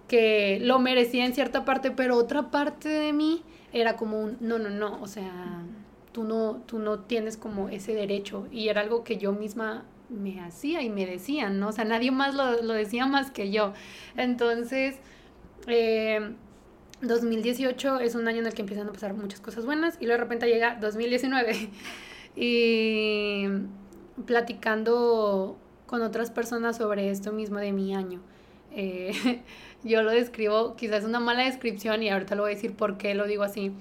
que 0.07 0.59
lo 0.62 0.80
merecía 0.80 1.25
en 1.25 1.33
cierta 1.33 1.65
parte, 1.65 1.92
pero 1.92 2.18
otra 2.18 2.51
parte 2.51 2.89
de 2.89 3.13
mí 3.13 3.44
era 3.74 3.95
como 3.95 4.19
un, 4.19 4.38
no, 4.39 4.59
no, 4.59 4.69
no, 4.69 5.01
o 5.01 5.07
sea, 5.07 5.63
tú 6.12 6.24
no, 6.24 6.62
tú 6.65 6.79
no 6.79 7.00
tienes 7.00 7.38
como 7.38 7.70
ese 7.70 7.93
derecho, 7.93 8.48
y 8.51 8.67
era 8.67 8.81
algo 8.81 9.03
que 9.03 9.17
yo 9.17 9.31
misma 9.31 9.86
me 10.12 10.41
hacía 10.41 10.82
y 10.82 10.89
me 10.89 11.06
decían, 11.06 11.60
¿no? 11.60 11.70
O 11.70 11.72
sea, 11.72 11.86
nadie 11.86 12.12
más 12.12 12.36
lo, 12.36 12.62
lo 12.62 12.74
decía 12.74 13.06
más 13.06 13.32
que 13.32 13.51
yo. 13.51 13.74
Entonces, 14.18 14.98
eh, 15.68 16.34
2018 17.01 18.00
es 18.00 18.15
un 18.15 18.27
año 18.27 18.39
en 18.39 18.48
el 18.48 18.53
que 18.53 18.62
empiezan 18.62 18.88
a 18.88 18.91
pasar 18.91 19.13
muchas 19.13 19.39
cosas 19.39 19.65
buenas 19.65 19.98
y 20.00 20.06
luego 20.06 20.20
de 20.20 20.24
repente 20.24 20.48
llega 20.48 20.77
2019 20.80 21.70
y 22.36 23.46
platicando 24.25 25.58
con 25.88 26.01
otras 26.01 26.32
personas 26.32 26.77
sobre 26.77 27.10
esto 27.10 27.32
mismo 27.32 27.58
de 27.58 27.72
mi 27.72 27.96
año. 27.96 28.22
Eh, 28.72 29.41
yo 29.84 30.03
lo 30.03 30.12
describo, 30.12 30.75
quizás 30.75 31.03
una 31.03 31.20
mala 31.20 31.44
descripción 31.44 32.03
y 32.03 32.10
ahorita 32.10 32.36
lo 32.36 32.44
voy 32.44 32.51
a 32.51 32.56
decir 32.56 32.74
por 32.75 32.98
qué 32.98 33.15
lo 33.15 33.25
digo 33.25 33.44
así, 33.44 33.72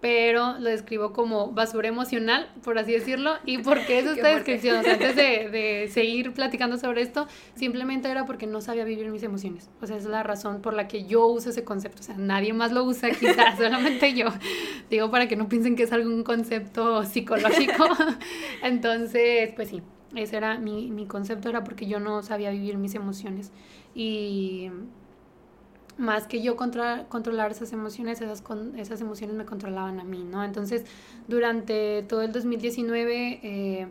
pero 0.00 0.58
lo 0.58 0.70
describo 0.70 1.12
como 1.12 1.50
basura 1.50 1.88
emocional, 1.88 2.48
por 2.62 2.78
así 2.78 2.92
decirlo. 2.92 3.34
¿Y 3.44 3.58
por 3.58 3.80
qué 3.86 3.98
es 3.98 4.06
esta 4.06 4.28
descripción? 4.28 4.78
O 4.78 4.82
sea, 4.82 4.92
antes 4.92 5.16
de, 5.16 5.48
de, 5.50 5.88
seguir 5.88 6.32
platicando 6.32 6.78
sobre 6.78 7.02
esto, 7.02 7.26
simplemente 7.54 8.08
era 8.08 8.24
porque 8.24 8.46
no 8.46 8.60
sabía 8.60 8.84
vivir 8.84 9.10
mis 9.10 9.22
emociones. 9.22 9.70
O 9.80 9.86
sea, 9.86 9.96
esa 9.96 10.06
es 10.06 10.10
la 10.10 10.22
razón 10.22 10.62
por 10.62 10.74
la 10.74 10.86
que 10.86 11.04
yo 11.04 11.26
uso 11.26 11.50
ese 11.50 11.64
concepto. 11.64 12.00
O 12.00 12.04
sea, 12.04 12.16
nadie 12.16 12.52
más 12.52 12.72
lo 12.72 12.84
usa, 12.84 13.10
quizás, 13.18 13.58
solamente 13.58 14.14
yo. 14.14 14.26
Digo, 14.88 15.10
para 15.10 15.26
que 15.26 15.36
no 15.36 15.48
piensen 15.48 15.74
que 15.74 15.82
es 15.82 15.92
algún 15.92 16.22
concepto 16.22 17.04
psicológico. 17.04 17.84
Entonces, 18.62 19.50
pues 19.56 19.68
sí, 19.68 19.82
ese 20.14 20.36
era 20.36 20.58
mi, 20.58 20.90
mi 20.90 21.06
concepto, 21.06 21.48
era 21.48 21.64
porque 21.64 21.86
yo 21.86 21.98
no 21.98 22.22
sabía 22.22 22.50
vivir 22.50 22.78
mis 22.78 22.94
emociones. 22.94 23.50
Y 23.94 24.70
más 25.98 26.28
que 26.28 26.40
yo 26.40 26.56
controlar 26.56 27.50
esas 27.50 27.72
emociones, 27.72 28.20
esas, 28.20 28.40
con, 28.40 28.78
esas 28.78 29.00
emociones 29.00 29.36
me 29.36 29.44
controlaban 29.44 29.98
a 29.98 30.04
mí, 30.04 30.24
¿no? 30.24 30.44
Entonces, 30.44 30.84
durante 31.26 32.04
todo 32.04 32.22
el 32.22 32.32
2019 32.32 33.40
eh, 33.42 33.88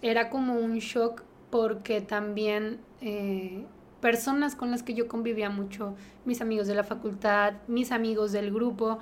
era 0.00 0.30
como 0.30 0.54
un 0.54 0.78
shock 0.78 1.22
porque 1.50 2.00
también 2.00 2.80
eh, 3.02 3.66
personas 4.00 4.56
con 4.56 4.70
las 4.70 4.82
que 4.82 4.94
yo 4.94 5.06
convivía 5.06 5.50
mucho, 5.50 5.94
mis 6.24 6.40
amigos 6.40 6.66
de 6.66 6.74
la 6.74 6.82
facultad, 6.82 7.54
mis 7.68 7.92
amigos 7.92 8.32
del 8.32 8.52
grupo, 8.52 8.98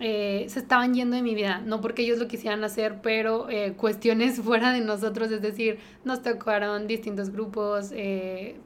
eh, 0.00 0.46
se 0.48 0.58
estaban 0.58 0.94
yendo 0.94 1.14
de 1.14 1.22
mi 1.22 1.34
vida, 1.36 1.62
no 1.64 1.80
porque 1.80 2.02
ellos 2.02 2.18
lo 2.18 2.26
quisieran 2.26 2.64
hacer, 2.64 3.00
pero 3.02 3.46
cuestiones 3.76 4.40
fuera 4.42 4.72
de 4.72 4.80
nosotros, 4.80 5.30
es 5.30 5.42
decir, 5.42 5.78
nos 6.04 6.22
tocaron 6.22 6.88
distintos 6.88 7.30
grupos, 7.30 7.92
eh, 7.92 8.56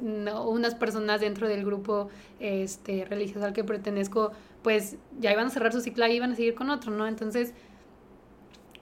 no, 0.00 0.48
unas 0.48 0.74
personas 0.74 1.20
dentro 1.20 1.48
del 1.48 1.64
grupo 1.64 2.08
este, 2.38 3.04
religioso 3.04 3.44
al 3.46 3.52
que 3.52 3.64
pertenezco, 3.64 4.32
pues 4.62 4.96
ya 5.18 5.32
iban 5.32 5.46
a 5.46 5.50
cerrar 5.50 5.72
su 5.72 5.80
ciclo 5.80 6.06
y 6.06 6.12
iban 6.12 6.32
a 6.32 6.36
seguir 6.36 6.54
con 6.54 6.70
otro, 6.70 6.92
¿no? 6.92 7.06
Entonces 7.06 7.54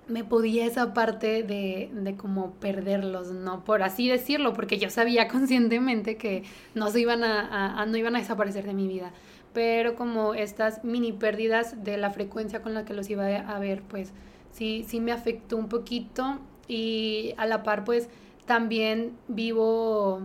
me 0.09 0.25
podía 0.25 0.65
esa 0.65 0.95
parte 0.95 1.43
de, 1.43 1.91
de 1.93 2.17
como 2.17 2.53
perderlos, 2.53 3.31
¿no? 3.31 3.65
Por 3.65 3.83
así 3.83 4.09
decirlo, 4.09 4.55
porque 4.55 4.79
yo 4.79 4.91
sabía 4.91 5.29
conscientemente 5.29 6.17
que 6.17 6.45
no 6.75 6.91
se 6.91 7.01
iban 7.01 7.23
a, 7.23 7.85
no 7.87 7.97
iban 7.97 8.17
a 8.17 8.21
desaparecer 8.21 8.65
de 8.65 8.75
mi 8.75 8.89
vida. 8.89 9.13
Pero 9.53 9.95
como 9.95 10.35
estas 10.35 10.85
mini 10.85 11.13
pérdidas 11.13 11.83
de 11.85 11.97
la 11.97 12.11
frecuencia 12.11 12.63
con 12.63 12.75
la 12.75 12.85
que 12.85 12.95
los 12.95 13.09
iba 13.11 13.27
a 13.27 13.59
ver, 13.59 13.83
pues 13.83 14.13
sí, 14.53 14.85
sí 14.87 15.01
me 15.01 15.13
afectó 15.13 15.57
un 15.57 15.69
poquito. 15.69 16.39
Y 16.69 17.35
a 17.39 17.47
la 17.47 17.63
par, 17.63 17.85
pues 17.85 18.09
también 18.47 19.13
vivo 19.27 20.21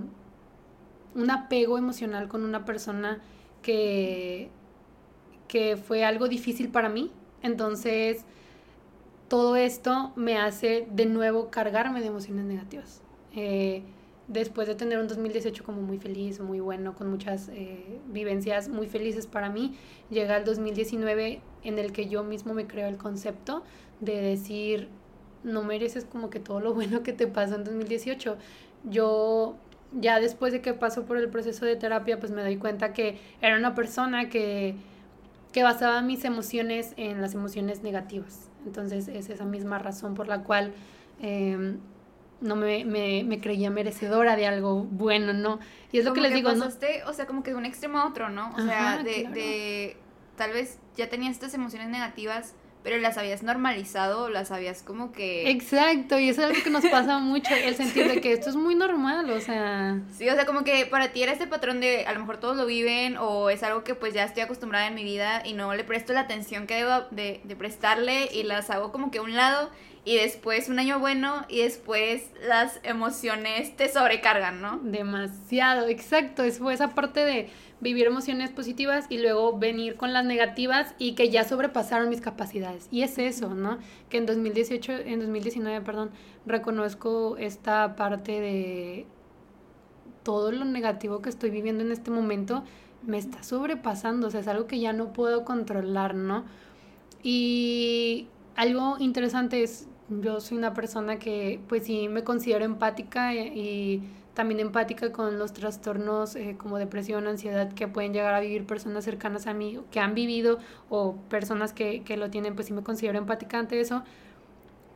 un 1.15 1.31
apego 1.31 1.77
emocional 1.77 2.27
con 2.27 2.43
una 2.43 2.65
persona 2.65 3.21
que, 3.61 4.49
que 5.47 5.77
fue 5.77 6.03
algo 6.03 6.27
difícil 6.27 6.69
para 6.69 6.89
mí. 6.89 7.11
Entonces, 7.41 8.25
todo 9.27 9.55
esto 9.55 10.13
me 10.15 10.37
hace 10.37 10.87
de 10.91 11.05
nuevo 11.05 11.49
cargarme 11.49 12.01
de 12.01 12.07
emociones 12.07 12.45
negativas. 12.45 13.01
Eh, 13.35 13.83
después 14.27 14.67
de 14.67 14.75
tener 14.75 14.99
un 14.99 15.07
2018 15.07 15.63
como 15.63 15.81
muy 15.81 15.97
feliz, 15.97 16.39
muy 16.39 16.59
bueno, 16.59 16.95
con 16.95 17.09
muchas 17.09 17.49
eh, 17.49 17.99
vivencias 18.07 18.69
muy 18.69 18.87
felices 18.87 19.27
para 19.27 19.49
mí, 19.49 19.75
llega 20.09 20.37
el 20.37 20.45
2019 20.45 21.41
en 21.63 21.79
el 21.79 21.91
que 21.91 22.07
yo 22.07 22.23
mismo 22.23 22.53
me 22.53 22.67
creo 22.67 22.87
el 22.87 22.97
concepto 22.97 23.63
de 23.99 24.21
decir, 24.21 24.89
no 25.43 25.63
mereces 25.63 26.05
como 26.05 26.29
que 26.29 26.39
todo 26.39 26.59
lo 26.59 26.73
bueno 26.75 27.03
que 27.03 27.13
te 27.13 27.27
pasó 27.27 27.55
en 27.55 27.63
2018. 27.63 28.37
Yo 28.85 29.55
ya 29.93 30.19
después 30.19 30.53
de 30.53 30.61
que 30.61 30.73
paso 30.73 31.05
por 31.05 31.17
el 31.17 31.29
proceso 31.29 31.65
de 31.65 31.75
terapia, 31.75 32.19
pues 32.19 32.31
me 32.31 32.41
doy 32.41 32.57
cuenta 32.57 32.93
que 32.93 33.19
era 33.41 33.57
una 33.57 33.75
persona 33.75 34.29
que, 34.29 34.75
que 35.51 35.63
basaba 35.63 36.01
mis 36.01 36.25
emociones 36.25 36.93
en 36.97 37.21
las 37.21 37.33
emociones 37.33 37.83
negativas. 37.83 38.49
Entonces 38.65 39.07
es 39.07 39.29
esa 39.29 39.45
misma 39.45 39.79
razón 39.79 40.15
por 40.15 40.27
la 40.27 40.43
cual 40.43 40.73
em, 41.21 41.79
no 42.41 42.55
me, 42.55 42.85
me, 42.85 43.39
creía 43.39 43.69
merecedora 43.69 44.35
de 44.35 44.47
algo 44.47 44.83
bueno, 44.83 45.33
¿no? 45.33 45.59
Y 45.91 45.99
es 45.99 46.05
lo 46.05 46.13
que 46.13 46.21
les 46.21 46.33
digo, 46.33 46.49
pasaste, 46.49 47.01
¿no? 47.03 47.11
O 47.11 47.13
sea, 47.13 47.25
como 47.25 47.43
que 47.43 47.51
de 47.51 47.57
un 47.57 47.65
extremo 47.65 47.99
a 47.99 48.07
otro, 48.07 48.29
¿no? 48.29 48.53
O 48.55 48.61
sea, 48.61 49.03
de, 49.03 49.29
de 49.29 49.97
tal 50.37 50.51
vez 50.51 50.79
ya 50.97 51.09
tenías 51.09 51.33
estas 51.33 51.53
emociones 51.53 51.89
negativas 51.89 52.55
pero 52.83 52.97
las 52.97 53.17
habías 53.17 53.43
normalizado, 53.43 54.29
las 54.29 54.51
habías 54.51 54.83
como 54.83 55.11
que... 55.11 55.49
Exacto, 55.49 56.19
y 56.19 56.29
eso 56.29 56.41
es 56.41 56.47
algo 56.47 56.63
que 56.63 56.69
nos 56.69 56.85
pasa 56.85 57.19
mucho, 57.19 57.53
el 57.55 57.75
sentir 57.75 58.07
de 58.07 58.19
que 58.19 58.33
esto 58.33 58.49
es 58.49 58.55
muy 58.55 58.75
normal, 58.75 59.29
o 59.29 59.39
sea... 59.39 59.99
Sí, 60.15 60.29
o 60.29 60.35
sea, 60.35 60.45
como 60.45 60.63
que 60.63 60.85
para 60.85 61.13
ti 61.13 61.23
era 61.23 61.31
este 61.31 61.47
patrón 61.47 61.79
de 61.79 62.05
a 62.05 62.13
lo 62.13 62.19
mejor 62.19 62.37
todos 62.37 62.57
lo 62.57 62.65
viven 62.65 63.15
o 63.17 63.49
es 63.49 63.63
algo 63.63 63.83
que 63.83 63.95
pues 63.95 64.13
ya 64.13 64.25
estoy 64.25 64.43
acostumbrada 64.43 64.87
en 64.87 64.95
mi 64.95 65.03
vida 65.03 65.41
y 65.45 65.53
no 65.53 65.73
le 65.73 65.83
presto 65.83 66.13
la 66.13 66.21
atención 66.21 66.67
que 66.67 66.75
debo 66.75 67.05
de, 67.11 67.41
de 67.43 67.55
prestarle 67.55 68.29
y 68.33 68.43
las 68.43 68.69
hago 68.69 68.91
como 68.91 69.11
que 69.11 69.19
a 69.19 69.21
un 69.21 69.35
lado 69.35 69.69
y 70.05 70.17
después 70.17 70.67
un 70.67 70.79
año 70.79 70.99
bueno 70.99 71.45
y 71.47 71.61
después 71.61 72.23
las 72.45 72.79
emociones 72.83 73.75
te 73.77 73.87
sobrecargan, 73.87 74.61
¿no? 74.61 74.79
Demasiado, 74.83 75.87
exacto, 75.87 76.43
es 76.43 76.59
fue 76.59 76.73
esa 76.73 76.89
parte 76.89 77.23
de 77.23 77.49
vivir 77.83 78.07
emociones 78.07 78.49
positivas 78.49 79.05
y 79.09 79.19
luego 79.19 79.57
venir 79.57 79.95
con 79.95 80.13
las 80.13 80.25
negativas 80.25 80.95
y 80.97 81.13
que 81.13 81.29
ya 81.29 81.43
sobrepasaron 81.43 82.09
mis 82.09 82.21
capacidades. 82.21 82.87
Y 82.89 83.03
es 83.03 83.17
eso, 83.17 83.53
¿no? 83.53 83.77
Que 84.09 84.17
en 84.17 84.25
2018, 84.25 84.93
en 84.93 85.19
2019, 85.19 85.81
perdón, 85.81 86.11
reconozco 86.45 87.37
esta 87.37 87.95
parte 87.95 88.39
de 88.39 89.05
todo 90.23 90.51
lo 90.51 90.65
negativo 90.65 91.21
que 91.21 91.29
estoy 91.29 91.49
viviendo 91.49 91.83
en 91.83 91.91
este 91.91 92.09
momento 92.09 92.63
me 93.05 93.17
está 93.17 93.43
sobrepasando, 93.43 94.27
o 94.27 94.31
sea, 94.31 94.39
es 94.39 94.47
algo 94.47 94.67
que 94.67 94.79
ya 94.79 94.93
no 94.93 95.13
puedo 95.13 95.43
controlar, 95.43 96.15
¿no? 96.15 96.45
Y 97.21 98.27
algo 98.55 98.97
interesante 98.99 99.63
es, 99.63 99.87
yo 100.09 100.39
soy 100.39 100.57
una 100.57 100.73
persona 100.73 101.19
que 101.19 101.59
pues 101.67 101.85
sí 101.85 102.07
me 102.07 102.23
considero 102.23 102.65
empática 102.65 103.33
y 103.33 104.03
también 104.33 104.59
empática 104.59 105.11
con 105.11 105.37
los 105.37 105.53
trastornos 105.53 106.35
eh, 106.35 106.55
como 106.57 106.77
depresión, 106.77 107.27
ansiedad 107.27 107.71
que 107.73 107.87
pueden 107.87 108.13
llegar 108.13 108.33
a 108.33 108.39
vivir 108.39 108.65
personas 108.65 109.03
cercanas 109.05 109.47
a 109.47 109.53
mí, 109.53 109.79
que 109.91 109.99
han 109.99 110.15
vivido 110.15 110.59
o 110.89 111.15
personas 111.29 111.73
que, 111.73 112.01
que 112.03 112.17
lo 112.17 112.29
tienen, 112.29 112.55
pues 112.55 112.67
sí 112.67 112.73
me 112.73 112.83
considero 112.83 113.17
empática 113.17 113.59
ante 113.59 113.79
eso. 113.79 114.03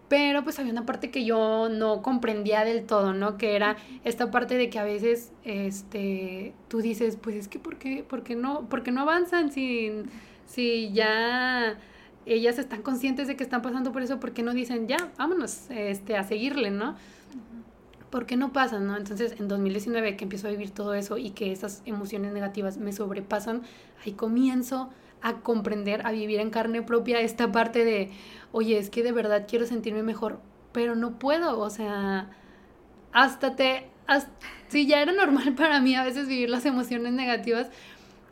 Pero 0.08 0.44
pues 0.44 0.58
había 0.58 0.72
una 0.72 0.86
parte 0.86 1.12
que 1.12 1.25
yo 1.25 1.67
no 1.70 2.01
comprendía 2.01 2.63
del 2.63 2.86
todo, 2.86 3.13
¿no? 3.13 3.38
Que 3.38 3.56
era 3.58 3.75
esta 4.06 4.32
parte 4.32 4.56
de 4.56 4.70
que 4.70 4.79
a 4.79 4.86
veces 4.86 5.34
este, 5.44 6.53
tú 6.70 6.82
dices, 6.82 7.17
pues 7.22 7.36
es 7.36 7.48
que 7.50 7.60
¿por 7.60 7.77
qué, 7.77 8.06
por 8.08 8.24
qué 8.24 8.36
no, 8.36 8.70
por 8.70 8.84
qué 8.84 8.91
no 8.91 9.01
avanzan 9.01 9.51
si, 9.51 9.91
si 10.46 10.94
ya 10.94 11.77
ellas 12.25 12.58
están 12.58 12.84
conscientes 12.84 13.27
de 13.27 13.36
que 13.36 13.44
están 13.44 13.62
pasando 13.62 13.91
por 13.91 14.01
eso? 14.01 14.20
¿Por 14.20 14.32
qué 14.32 14.44
no 14.44 14.53
dicen, 14.53 14.88
ya, 14.88 15.12
vámonos 15.17 15.70
este, 15.72 16.15
a 16.15 16.24
seguirle, 16.24 16.72
¿no? 16.72 16.96
¿Por 18.10 18.26
qué 18.26 18.38
no 18.38 18.54
pasan, 18.54 18.88
no? 18.88 18.98
Entonces, 18.98 19.36
en 19.40 19.48
2019 19.48 20.16
que 20.16 20.26
empiezo 20.26 20.48
a 20.48 20.52
vivir 20.52 20.72
todo 20.72 20.94
eso 20.94 21.18
y 21.18 21.32
que 21.32 21.52
esas 21.52 21.82
emociones 21.86 22.34
negativas 22.34 22.78
me 22.78 22.94
sobrepasan, 22.94 23.64
ahí 24.06 24.14
comienzo 24.14 24.90
a 25.22 25.42
comprender, 25.42 26.06
a 26.06 26.12
vivir 26.12 26.40
en 26.40 26.50
carne 26.50 26.82
propia 26.82 27.20
esta 27.22 27.52
parte 27.52 27.84
de, 27.84 28.12
oye, 28.52 28.78
es 28.78 28.90
que 28.90 29.04
de 29.04 29.12
verdad 29.12 29.46
quiero 29.48 29.66
sentirme 29.66 30.04
mejor, 30.04 30.40
pero 30.72 30.96
no 30.96 31.20
puedo, 31.20 31.60
o 31.60 31.70
sea, 31.70 32.30
hasta 33.12 33.56
te, 33.56 33.90
hasta, 34.06 34.32
si 34.68 34.86
ya 34.86 35.02
era 35.02 35.12
normal 35.12 35.54
para 35.58 35.80
mí 35.82 35.96
a 35.96 36.04
veces 36.04 36.28
vivir 36.28 36.50
las 36.50 36.66
emociones 36.66 37.14
negativas, 37.14 37.70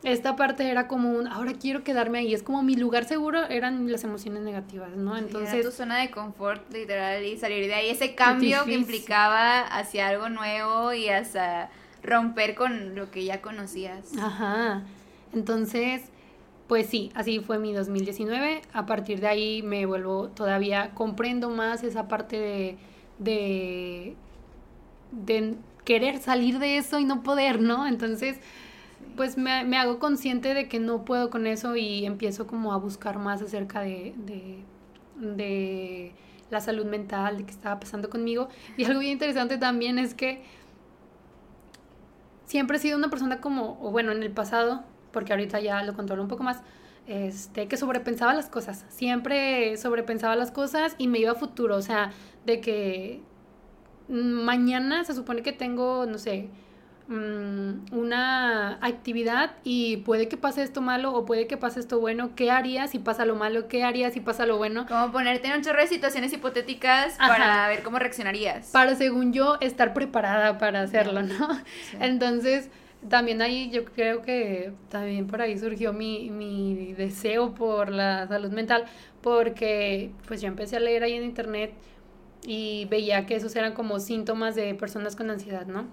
esta 0.02 0.36
parte 0.36 0.70
era 0.70 0.88
como 0.88 1.10
un, 1.10 1.26
ahora 1.26 1.52
quiero 1.54 1.82
quedarme 1.82 2.18
ahí, 2.18 2.34
es 2.34 2.42
como 2.42 2.62
mi 2.62 2.76
lugar 2.76 3.06
seguro 3.06 3.44
eran 3.48 3.90
las 3.90 4.04
emociones 4.04 4.42
negativas, 4.42 4.90
¿no? 4.96 5.16
Entonces... 5.16 5.54
era 5.54 5.62
tu 5.62 5.72
zona 5.74 5.98
de 5.98 6.10
confort, 6.10 6.72
literal, 6.72 7.24
y 7.24 7.36
salir 7.38 7.66
de 7.66 7.74
ahí, 7.74 7.90
ese 7.90 8.14
cambio 8.14 8.64
que 8.64 8.74
implicaba 8.74 9.62
hacia 9.62 10.08
algo 10.08 10.28
nuevo 10.28 10.92
y 10.92 11.08
hasta 11.08 11.70
romper 12.02 12.54
con 12.54 12.94
lo 12.94 13.10
que 13.10 13.24
ya 13.24 13.40
conocías. 13.40 14.16
Ajá, 14.18 14.84
entonces, 15.32 16.02
pues 16.68 16.86
sí, 16.86 17.10
así 17.14 17.40
fue 17.40 17.58
mi 17.58 17.72
2019, 17.72 18.62
a 18.72 18.86
partir 18.86 19.20
de 19.20 19.28
ahí 19.28 19.62
me 19.62 19.86
vuelvo 19.86 20.28
todavía, 20.28 20.90
comprendo 20.94 21.50
más 21.50 21.82
esa 21.82 22.06
parte 22.06 22.38
de, 22.38 22.76
de, 23.18 24.14
de 25.10 25.54
querer 25.84 26.18
salir 26.18 26.58
de 26.58 26.76
eso 26.76 26.98
y 26.98 27.04
no 27.04 27.22
poder, 27.22 27.60
¿no? 27.60 27.86
Entonces 27.86 28.38
pues 29.16 29.36
me, 29.38 29.64
me, 29.64 29.78
hago 29.78 29.98
consciente 29.98 30.54
de 30.54 30.68
que 30.68 30.78
no 30.78 31.04
puedo 31.04 31.30
con 31.30 31.46
eso 31.46 31.76
y 31.76 32.06
empiezo 32.06 32.46
como 32.46 32.72
a 32.72 32.76
buscar 32.76 33.18
más 33.18 33.42
acerca 33.42 33.80
de, 33.80 34.14
de, 34.16 34.64
de 35.16 36.12
la 36.50 36.60
salud 36.60 36.86
mental, 36.86 37.38
de 37.38 37.44
qué 37.44 37.50
estaba 37.50 37.80
pasando 37.80 38.10
conmigo. 38.10 38.48
Y 38.76 38.84
algo 38.84 39.00
bien 39.00 39.12
interesante 39.12 39.58
también 39.58 39.98
es 39.98 40.14
que 40.14 40.42
siempre 42.44 42.76
he 42.76 42.80
sido 42.80 42.96
una 42.96 43.10
persona 43.10 43.40
como, 43.40 43.78
o 43.82 43.90
bueno, 43.90 44.12
en 44.12 44.22
el 44.22 44.30
pasado, 44.30 44.84
porque 45.12 45.32
ahorita 45.32 45.60
ya 45.60 45.82
lo 45.82 45.94
controlo 45.94 46.22
un 46.22 46.28
poco 46.28 46.42
más, 46.42 46.62
este, 47.06 47.68
que 47.68 47.76
sobrepensaba 47.76 48.34
las 48.34 48.48
cosas. 48.48 48.84
Siempre 48.88 49.76
sobrepensaba 49.76 50.36
las 50.36 50.50
cosas 50.50 50.94
y 50.98 51.08
me 51.08 51.18
iba 51.18 51.32
a 51.32 51.34
futuro, 51.34 51.76
o 51.76 51.82
sea, 51.82 52.12
de 52.44 52.60
que 52.60 53.22
mañana 54.08 55.04
se 55.04 55.14
supone 55.14 55.42
que 55.42 55.52
tengo, 55.52 56.06
no 56.06 56.18
sé, 56.18 56.48
una 57.08 58.78
actividad 58.80 59.52
y 59.62 59.98
puede 59.98 60.28
que 60.28 60.36
pase 60.36 60.62
esto 60.62 60.80
malo 60.80 61.12
o 61.14 61.24
puede 61.24 61.46
que 61.46 61.56
pase 61.56 61.78
esto 61.78 62.00
bueno, 62.00 62.34
¿qué 62.34 62.50
harías 62.50 62.90
si 62.90 62.98
pasa 62.98 63.24
lo 63.24 63.36
malo? 63.36 63.68
¿Qué 63.68 63.84
harías 63.84 64.12
si 64.12 64.20
pasa 64.20 64.44
lo 64.44 64.56
bueno? 64.56 64.86
Como 64.86 65.12
ponerte 65.12 65.46
en 65.46 65.54
un 65.54 65.62
chorro 65.62 65.80
de 65.80 65.86
situaciones 65.86 66.32
hipotéticas 66.32 67.16
para 67.18 67.68
ver 67.68 67.82
cómo 67.82 67.98
reaccionarías. 67.98 68.70
Para, 68.70 68.96
según 68.96 69.32
yo, 69.32 69.56
estar 69.60 69.94
preparada 69.94 70.58
para 70.58 70.82
hacerlo, 70.82 71.22
¿no? 71.22 71.48
Entonces, 72.00 72.70
también 73.08 73.40
ahí 73.40 73.70
yo 73.70 73.84
creo 73.84 74.22
que 74.22 74.72
también 74.88 75.28
por 75.28 75.40
ahí 75.40 75.56
surgió 75.58 75.92
mi, 75.92 76.30
mi 76.30 76.92
deseo 76.94 77.54
por 77.54 77.90
la 77.90 78.26
salud 78.26 78.50
mental, 78.50 78.84
porque 79.22 80.10
pues 80.26 80.40
yo 80.40 80.48
empecé 80.48 80.76
a 80.76 80.80
leer 80.80 81.04
ahí 81.04 81.12
en 81.12 81.22
internet 81.22 81.72
y 82.44 82.86
veía 82.86 83.26
que 83.26 83.36
esos 83.36 83.54
eran 83.54 83.74
como 83.74 84.00
síntomas 84.00 84.54
de 84.54 84.74
personas 84.74 85.14
con 85.14 85.30
ansiedad, 85.30 85.66
¿no? 85.66 85.86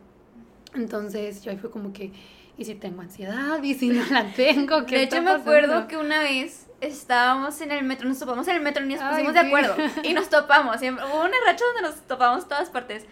Entonces 0.76 1.44
yo 1.44 1.52
ahí 1.52 1.58
fue 1.58 1.72
como 1.72 1.94
que, 1.94 2.12
¿y 2.58 2.66
si 2.66 2.76
tengo 2.76 3.02
ansiedad? 3.02 3.62
¿Y 3.62 3.74
si 3.76 3.90
no 3.90 4.04
la 4.10 4.32
tengo? 4.36 4.86
¿Qué 4.86 4.98
de 4.98 5.04
hecho 5.04 5.22
me 5.22 5.32
acuerdo 5.32 5.88
que 5.88 5.98
una 5.98 6.22
vez 6.22 6.68
estábamos 6.82 7.62
en 7.62 7.72
el 7.72 7.84
metro, 7.84 8.08
nos 8.08 8.20
topamos 8.20 8.48
en 8.48 8.58
el 8.58 8.62
metro 8.62 8.84
y 8.84 8.90
nos 8.90 9.02
pusimos 9.02 9.34
de 9.34 9.40
acuerdo. 9.40 9.76
Y 10.04 10.14
nos 10.14 10.30
topamos. 10.30 10.78
hubo 10.78 11.22
una 11.22 11.38
racha 11.46 11.64
donde 11.74 11.90
nos 11.90 12.02
topamos 12.08 12.48
todas 12.48 12.70
partes. 12.70 13.06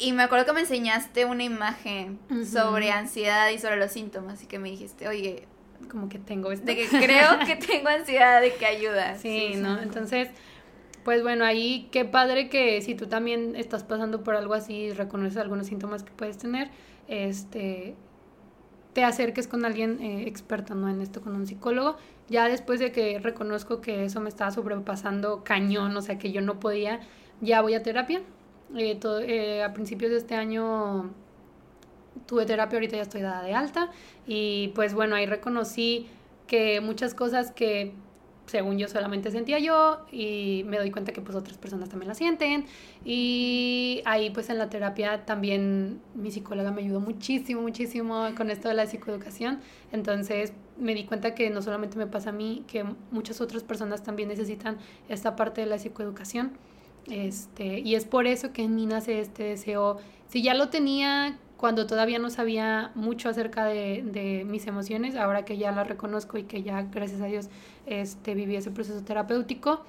Y 0.00 0.12
me 0.12 0.22
acuerdo 0.22 0.46
que 0.46 0.52
me 0.52 0.60
enseñaste 0.60 1.24
una 1.24 1.42
imagen 1.42 2.20
sobre 2.48 2.92
ansiedad 2.92 3.48
y 3.50 3.58
sobre 3.58 3.76
los 3.76 3.90
síntomas. 3.90 4.42
Y 4.44 4.46
que 4.46 4.60
me 4.60 4.70
dijiste, 4.70 5.08
oye, 5.08 5.48
como 5.90 6.08
que 6.08 6.18
tengo 6.18 6.52
esto. 6.52 6.66
De 6.66 6.76
que 6.76 6.86
creo 6.86 7.38
que 7.44 7.56
tengo 7.66 7.88
ansiedad, 7.88 8.40
de 8.40 8.54
que 8.54 8.66
ayuda. 8.66 9.16
Sí, 9.18 9.54
¿no? 9.56 9.80
Entonces, 9.80 10.28
pues 11.08 11.22
bueno, 11.22 11.46
ahí 11.46 11.88
qué 11.90 12.04
padre 12.04 12.50
que 12.50 12.82
si 12.82 12.94
tú 12.94 13.06
también 13.06 13.56
estás 13.56 13.82
pasando 13.82 14.22
por 14.22 14.34
algo 14.34 14.52
así, 14.52 14.92
reconoces 14.92 15.38
algunos 15.38 15.68
síntomas 15.68 16.02
que 16.02 16.12
puedes 16.12 16.36
tener, 16.36 16.68
este, 17.06 17.94
te 18.92 19.04
acerques 19.04 19.48
con 19.48 19.64
alguien 19.64 20.02
eh, 20.02 20.28
experto 20.28 20.74
¿no? 20.74 20.86
en 20.86 21.00
esto, 21.00 21.22
con 21.22 21.34
un 21.34 21.46
psicólogo. 21.46 21.96
Ya 22.28 22.46
después 22.46 22.78
de 22.78 22.92
que 22.92 23.18
reconozco 23.20 23.80
que 23.80 24.04
eso 24.04 24.20
me 24.20 24.28
estaba 24.28 24.50
sobrepasando 24.50 25.42
cañón, 25.44 25.96
o 25.96 26.02
sea, 26.02 26.18
que 26.18 26.30
yo 26.30 26.42
no 26.42 26.60
podía, 26.60 27.00
ya 27.40 27.62
voy 27.62 27.72
a 27.72 27.82
terapia. 27.82 28.20
Eh, 28.76 29.00
eh, 29.02 29.62
a 29.62 29.72
principios 29.72 30.10
de 30.10 30.18
este 30.18 30.34
año 30.34 31.10
tuve 32.26 32.44
terapia, 32.44 32.76
ahorita 32.76 32.96
ya 32.96 33.02
estoy 33.04 33.22
dada 33.22 33.42
de 33.42 33.54
alta 33.54 33.90
y 34.26 34.72
pues 34.74 34.92
bueno, 34.92 35.16
ahí 35.16 35.24
reconocí 35.24 36.06
que 36.46 36.82
muchas 36.82 37.14
cosas 37.14 37.50
que 37.50 37.94
según 38.48 38.78
yo 38.78 38.88
solamente 38.88 39.30
sentía 39.30 39.58
yo 39.58 40.00
y 40.10 40.64
me 40.66 40.78
doy 40.78 40.90
cuenta 40.90 41.12
que 41.12 41.20
pues 41.20 41.36
otras 41.36 41.58
personas 41.58 41.88
también 41.88 42.08
la 42.08 42.14
sienten. 42.14 42.64
Y 43.04 44.02
ahí 44.04 44.30
pues 44.30 44.50
en 44.50 44.58
la 44.58 44.68
terapia 44.68 45.24
también 45.24 46.00
mi 46.14 46.30
psicóloga 46.30 46.72
me 46.72 46.82
ayudó 46.82 47.00
muchísimo, 47.00 47.62
muchísimo 47.62 48.28
con 48.36 48.50
esto 48.50 48.68
de 48.68 48.74
la 48.74 48.86
psicoeducación, 48.86 49.60
entonces 49.92 50.52
me 50.78 50.94
di 50.94 51.04
cuenta 51.04 51.34
que 51.34 51.50
no 51.50 51.62
solamente 51.62 51.98
me 51.98 52.06
pasa 52.06 52.30
a 52.30 52.32
mí, 52.32 52.64
que 52.66 52.84
muchas 53.10 53.40
otras 53.40 53.62
personas 53.64 54.02
también 54.02 54.28
necesitan 54.28 54.78
esta 55.08 55.36
parte 55.36 55.60
de 55.60 55.66
la 55.66 55.78
psicoeducación. 55.78 56.52
Este, 57.10 57.80
y 57.80 57.94
es 57.94 58.04
por 58.04 58.26
eso 58.26 58.52
que 58.52 58.62
en 58.62 58.74
mí 58.74 58.86
nace 58.86 59.20
este 59.20 59.44
deseo, 59.44 59.98
si 60.28 60.42
ya 60.42 60.54
lo 60.54 60.68
tenía 60.68 61.38
cuando 61.58 61.86
todavía 61.86 62.18
no 62.18 62.30
sabía 62.30 62.92
mucho 62.94 63.28
acerca 63.28 63.64
de, 63.64 64.02
de, 64.04 64.44
mis 64.46 64.66
emociones, 64.66 65.16
ahora 65.16 65.44
que 65.44 65.58
ya 65.58 65.72
las 65.72 65.86
reconozco 65.86 66.38
y 66.38 66.44
que 66.44 66.62
ya, 66.62 66.82
gracias 66.82 67.20
a 67.20 67.26
Dios, 67.26 67.48
este, 67.84 68.34
viví 68.34 68.54
ese 68.56 68.70
proceso 68.70 69.04
terapéutico, 69.04 69.84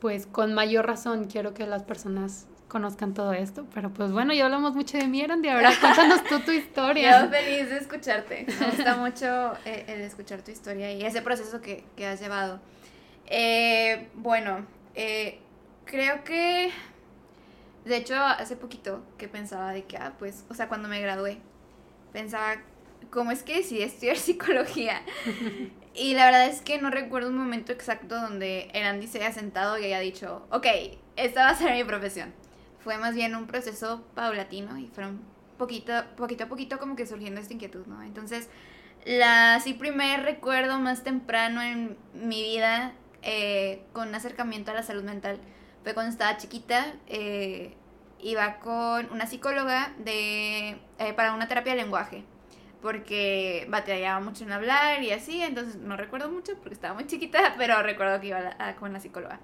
pues 0.00 0.26
con 0.26 0.52
mayor 0.54 0.86
razón 0.86 1.24
quiero 1.24 1.54
que 1.54 1.66
las 1.66 1.82
personas 1.82 2.46
conozcan 2.68 3.14
todo 3.14 3.32
esto. 3.32 3.66
Pero 3.74 3.90
pues 3.90 4.12
bueno, 4.12 4.34
ya 4.34 4.44
hablamos 4.44 4.74
mucho 4.74 4.98
de 4.98 5.08
mí, 5.08 5.26
de 5.26 5.50
ahora 5.50 5.72
cuéntanos 5.80 6.22
tú 6.24 6.40
tu 6.40 6.52
historia. 6.52 7.22
Yo 7.22 7.30
feliz 7.30 7.70
de 7.70 7.78
escucharte. 7.78 8.46
Me 8.60 8.66
gusta 8.66 8.96
mucho 8.96 9.52
eh, 9.64 9.86
el 9.88 10.02
escuchar 10.02 10.42
tu 10.42 10.50
historia 10.50 10.92
y 10.92 11.02
ese 11.02 11.22
proceso 11.22 11.62
que, 11.62 11.84
que 11.96 12.06
has 12.06 12.20
llevado. 12.20 12.60
Eh, 13.26 14.08
bueno, 14.14 14.66
eh, 14.94 15.40
creo 15.86 16.22
que 16.22 16.70
de 17.84 17.96
hecho, 17.96 18.14
hace 18.16 18.56
poquito 18.56 19.02
que 19.16 19.28
pensaba 19.28 19.72
de 19.72 19.84
que, 19.84 19.96
ah, 19.96 20.14
pues, 20.18 20.44
o 20.48 20.54
sea, 20.54 20.68
cuando 20.68 20.88
me 20.88 21.00
gradué, 21.00 21.38
pensaba, 22.12 22.56
¿cómo 23.10 23.30
es 23.30 23.42
que 23.42 23.56
decidí 23.56 23.82
estudiar 23.82 24.16
psicología? 24.16 25.02
y 25.94 26.14
la 26.14 26.26
verdad 26.26 26.46
es 26.46 26.60
que 26.60 26.80
no 26.80 26.90
recuerdo 26.90 27.30
un 27.30 27.38
momento 27.38 27.72
exacto 27.72 28.20
donde 28.20 28.70
el 28.74 28.84
Andy 28.84 29.06
se 29.06 29.18
haya 29.18 29.32
sentado 29.32 29.78
y 29.78 29.84
haya 29.84 30.00
dicho, 30.00 30.46
ok, 30.50 30.66
esta 31.16 31.44
va 31.44 31.50
a 31.50 31.54
ser 31.54 31.74
mi 31.74 31.84
profesión. 31.84 32.32
Fue 32.80 32.98
más 32.98 33.14
bien 33.14 33.34
un 33.34 33.46
proceso 33.46 34.04
paulatino 34.14 34.78
y 34.78 34.86
fueron 34.86 35.20
poquito, 35.58 35.92
poquito 36.16 36.44
a 36.44 36.46
poquito 36.48 36.78
como 36.78 36.96
que 36.96 37.06
surgiendo 37.06 37.40
esta 37.40 37.52
inquietud, 37.52 37.86
¿no? 37.86 38.02
Entonces, 38.02 38.48
la 39.04 39.60
sí 39.60 39.74
primer 39.74 40.22
recuerdo 40.22 40.78
más 40.78 41.02
temprano 41.02 41.62
en 41.62 41.96
mi 42.14 42.42
vida 42.42 42.92
eh, 43.22 43.82
con 43.92 44.14
acercamiento 44.14 44.70
a 44.70 44.74
la 44.74 44.82
salud 44.82 45.02
mental 45.02 45.38
fue 45.82 45.94
cuando 45.94 46.12
estaba 46.12 46.36
chiquita. 46.36 46.94
Eh, 47.06 47.74
iba 48.20 48.58
con 48.58 49.10
una 49.12 49.26
psicóloga 49.26 49.92
de, 49.98 50.78
eh, 50.98 51.12
para 51.14 51.34
una 51.34 51.46
terapia 51.48 51.74
de 51.74 51.82
lenguaje, 51.82 52.24
porque 52.82 53.66
batallaba 53.70 54.20
mucho 54.20 54.44
en 54.44 54.52
hablar 54.52 55.02
y 55.02 55.12
así, 55.12 55.40
entonces 55.42 55.76
no 55.76 55.96
recuerdo 55.96 56.28
mucho 56.30 56.54
porque 56.56 56.74
estaba 56.74 56.94
muy 56.94 57.06
chiquita, 57.06 57.54
pero 57.58 57.82
recuerdo 57.82 58.20
que 58.20 58.28
iba 58.28 58.56
con 58.78 58.92
la 58.92 59.00
psicóloga. 59.00 59.40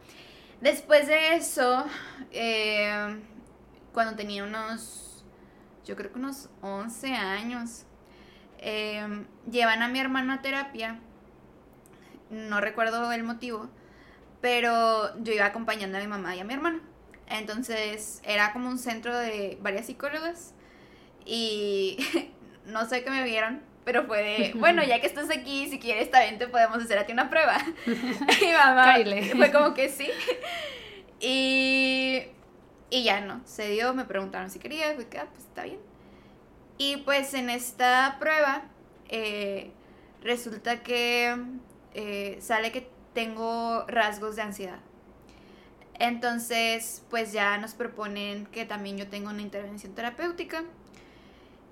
Después 0.60 1.06
de 1.06 1.34
eso, 1.34 1.84
eh, 2.32 3.20
cuando 3.92 4.16
tenía 4.16 4.44
unos, 4.44 5.24
yo 5.84 5.94
creo 5.94 6.12
que 6.12 6.18
unos 6.18 6.48
11 6.62 7.14
años, 7.14 7.86
llevan 9.50 9.82
a 9.82 9.88
mi 9.88 10.00
hermano 10.00 10.32
a 10.32 10.40
terapia, 10.40 10.98
no 12.30 12.60
recuerdo 12.60 13.12
el 13.12 13.22
motivo, 13.22 13.68
pero 14.44 15.10
yo 15.22 15.32
iba 15.32 15.46
acompañando 15.46 15.96
a 15.96 16.02
mi 16.02 16.06
mamá 16.06 16.36
y 16.36 16.40
a 16.40 16.44
mi 16.44 16.52
hermano. 16.52 16.80
Entonces 17.26 18.20
era 18.24 18.52
como 18.52 18.68
un 18.68 18.78
centro 18.78 19.16
de 19.16 19.56
varias 19.62 19.86
psicólogas 19.86 20.52
y 21.24 21.96
no 22.66 22.86
sé 22.86 23.02
qué 23.02 23.08
me 23.08 23.24
vieron, 23.24 23.62
pero 23.86 24.04
fue 24.04 24.22
de, 24.22 24.52
bueno, 24.58 24.84
ya 24.84 25.00
que 25.00 25.06
estás 25.06 25.30
aquí, 25.30 25.68
si 25.70 25.78
quieres 25.78 26.10
también 26.10 26.36
te 26.36 26.46
podemos 26.46 26.76
hacer 26.76 26.98
a 26.98 27.06
ti 27.06 27.14
una 27.14 27.30
prueba. 27.30 27.56
y 27.86 28.52
mamá 28.52 28.96
fue 29.34 29.50
como 29.50 29.72
que 29.72 29.88
sí. 29.88 30.10
Y, 31.20 32.24
y 32.90 33.02
ya 33.02 33.22
no, 33.22 33.40
se 33.46 33.70
dio, 33.70 33.94
me 33.94 34.04
preguntaron 34.04 34.50
si 34.50 34.58
quería, 34.58 34.92
fue 34.94 35.08
que, 35.08 35.20
ah, 35.20 35.28
pues 35.32 35.44
está 35.44 35.64
bien. 35.64 35.80
Y 36.76 36.98
pues 36.98 37.32
en 37.32 37.48
esta 37.48 38.18
prueba 38.20 38.64
eh, 39.08 39.70
resulta 40.20 40.82
que 40.82 41.34
eh, 41.94 42.36
sale 42.42 42.72
que 42.72 42.92
tengo 43.14 43.84
rasgos 43.86 44.36
de 44.36 44.42
ansiedad. 44.42 44.80
Entonces, 45.98 47.02
pues 47.08 47.32
ya 47.32 47.56
nos 47.58 47.74
proponen 47.74 48.46
que 48.46 48.66
también 48.66 48.98
yo 48.98 49.08
tengo 49.08 49.30
una 49.30 49.42
intervención 49.42 49.94
terapéutica. 49.94 50.64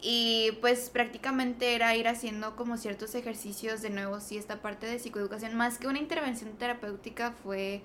Y 0.00 0.58
pues 0.60 0.90
prácticamente 0.90 1.76
era 1.76 1.94
ir 1.94 2.08
haciendo 2.08 2.56
como 2.56 2.76
ciertos 2.76 3.14
ejercicios 3.14 3.82
de 3.82 3.90
nuevo, 3.90 4.18
sí, 4.18 4.36
esta 4.36 4.60
parte 4.60 4.86
de 4.86 4.98
psicoeducación, 4.98 5.54
más 5.54 5.78
que 5.78 5.86
una 5.86 6.00
intervención 6.00 6.50
terapéutica 6.54 7.30
fue 7.30 7.82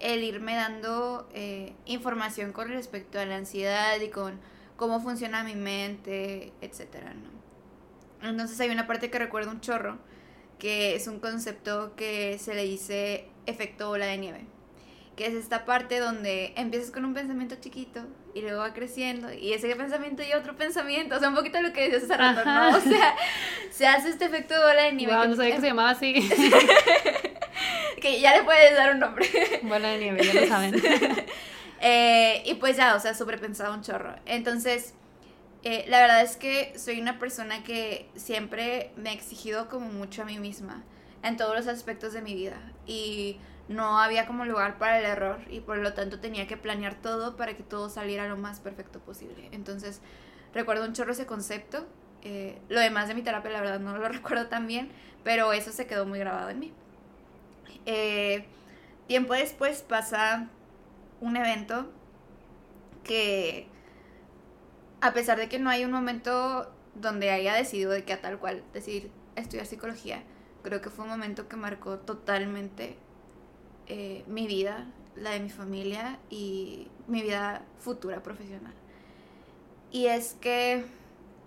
el 0.00 0.24
irme 0.24 0.54
dando 0.54 1.28
eh, 1.34 1.74
información 1.84 2.52
con 2.52 2.68
respecto 2.68 3.20
a 3.20 3.26
la 3.26 3.36
ansiedad 3.36 4.00
y 4.00 4.08
con 4.08 4.40
cómo 4.76 5.00
funciona 5.00 5.44
mi 5.44 5.56
mente, 5.56 6.54
etcétera, 6.62 7.12
¿no? 7.12 7.38
Entonces 8.26 8.58
hay 8.60 8.70
una 8.70 8.86
parte 8.86 9.10
que 9.10 9.18
recuerdo 9.18 9.50
un 9.50 9.60
chorro, 9.60 9.98
que 10.58 10.94
es 10.94 11.06
un 11.06 11.20
concepto 11.20 11.94
que 11.96 12.38
se 12.38 12.54
le 12.54 12.64
dice 12.64 13.28
efecto 13.46 13.88
bola 13.88 14.06
de 14.06 14.18
nieve 14.18 14.46
que 15.18 15.26
es 15.26 15.34
esta 15.34 15.64
parte 15.64 15.98
donde 15.98 16.52
empiezas 16.54 16.92
con 16.92 17.04
un 17.04 17.12
pensamiento 17.12 17.56
chiquito 17.56 18.06
y 18.34 18.40
luego 18.40 18.60
va 18.60 18.72
creciendo 18.72 19.32
y 19.32 19.52
ese 19.52 19.74
pensamiento 19.74 20.22
y 20.22 20.32
otro 20.32 20.56
pensamiento, 20.56 21.16
o 21.16 21.18
sea, 21.18 21.28
un 21.28 21.34
poquito 21.34 21.60
lo 21.60 21.72
que 21.72 21.90
decías 21.90 22.04
hace 22.04 22.16
rato, 22.16 22.44
¿no? 22.44 22.76
O 22.76 22.80
sea, 22.80 23.16
se 23.72 23.88
hace 23.88 24.10
este 24.10 24.26
efecto 24.26 24.54
de 24.54 24.60
bola 24.60 24.82
de 24.84 24.92
nieve. 24.92 25.16
Wow, 25.16 25.26
no 25.26 25.34
sabía 25.34 25.56
que 25.56 25.60
se 25.60 25.66
llamaba 25.66 25.90
así. 25.90 26.14
que 28.00 28.20
ya 28.20 28.36
le 28.36 28.44
puedes 28.44 28.76
dar 28.76 28.94
un 28.94 29.00
nombre. 29.00 29.26
Bola 29.62 29.88
de 29.88 29.98
nieve, 29.98 30.24
ya 30.24 30.40
lo 30.40 30.46
saben. 30.46 30.80
eh, 31.80 32.44
y 32.46 32.54
pues 32.54 32.76
ya, 32.76 32.94
o 32.94 33.00
sea, 33.00 33.12
sobrepensado 33.12 33.74
un 33.74 33.82
chorro. 33.82 34.14
Entonces, 34.24 34.94
eh, 35.62 35.84
la 35.88 36.00
verdad 36.00 36.22
es 36.22 36.36
que 36.36 36.78
soy 36.78 37.00
una 37.00 37.18
persona 37.18 37.64
que 37.64 38.08
siempre 38.14 38.92
me 38.96 39.10
ha 39.10 39.12
exigido 39.12 39.68
como 39.68 39.88
mucho 39.88 40.22
a 40.22 40.24
mí 40.24 40.38
misma 40.38 40.84
en 41.22 41.36
todos 41.36 41.54
los 41.56 41.66
aspectos 41.66 42.12
de 42.12 42.22
mi 42.22 42.34
vida. 42.34 42.72
Y 42.86 43.38
no 43.68 43.98
había 43.98 44.26
como 44.26 44.44
lugar 44.44 44.78
para 44.78 44.98
el 44.98 45.04
error 45.04 45.40
y 45.50 45.60
por 45.60 45.76
lo 45.78 45.92
tanto 45.92 46.20
tenía 46.20 46.46
que 46.46 46.56
planear 46.56 46.94
todo 46.94 47.36
para 47.36 47.54
que 47.56 47.62
todo 47.62 47.90
saliera 47.90 48.26
lo 48.26 48.36
más 48.36 48.60
perfecto 48.60 48.98
posible. 49.00 49.48
Entonces, 49.52 50.00
recuerdo 50.54 50.84
un 50.86 50.94
chorro 50.94 51.12
ese 51.12 51.26
concepto. 51.26 51.86
Eh, 52.22 52.58
lo 52.68 52.80
demás 52.80 53.08
de 53.08 53.14
mi 53.14 53.22
terapia, 53.22 53.50
la 53.50 53.60
verdad, 53.60 53.80
no 53.80 53.96
lo 53.96 54.08
recuerdo 54.08 54.46
tan 54.46 54.66
bien, 54.66 54.90
pero 55.24 55.52
eso 55.52 55.72
se 55.72 55.86
quedó 55.86 56.06
muy 56.06 56.18
grabado 56.18 56.50
en 56.50 56.58
mí. 56.58 56.72
Eh, 57.84 58.46
tiempo 59.06 59.34
después 59.34 59.82
pasa 59.82 60.48
un 61.20 61.36
evento 61.36 61.90
que, 63.04 63.66
a 65.00 65.12
pesar 65.12 65.38
de 65.38 65.48
que 65.48 65.58
no 65.58 65.70
hay 65.70 65.84
un 65.84 65.92
momento 65.92 66.72
donde 66.94 67.30
haya 67.30 67.54
decidido 67.54 67.90
de 67.90 68.04
que 68.04 68.12
a 68.12 68.20
tal 68.20 68.38
cual 68.38 68.64
decidir 68.72 69.10
estudiar 69.36 69.66
psicología, 69.66 70.22
creo 70.62 70.80
que 70.80 70.90
fue 70.90 71.04
un 71.04 71.10
momento 71.10 71.48
que 71.48 71.56
marcó 71.56 71.98
totalmente 71.98 72.96
eh, 73.86 74.24
mi 74.26 74.46
vida, 74.46 74.86
la 75.14 75.30
de 75.30 75.40
mi 75.40 75.50
familia 75.50 76.18
y 76.30 76.88
mi 77.06 77.22
vida 77.22 77.62
futura 77.78 78.22
profesional. 78.22 78.74
Y 79.90 80.06
es 80.06 80.36
que 80.40 80.84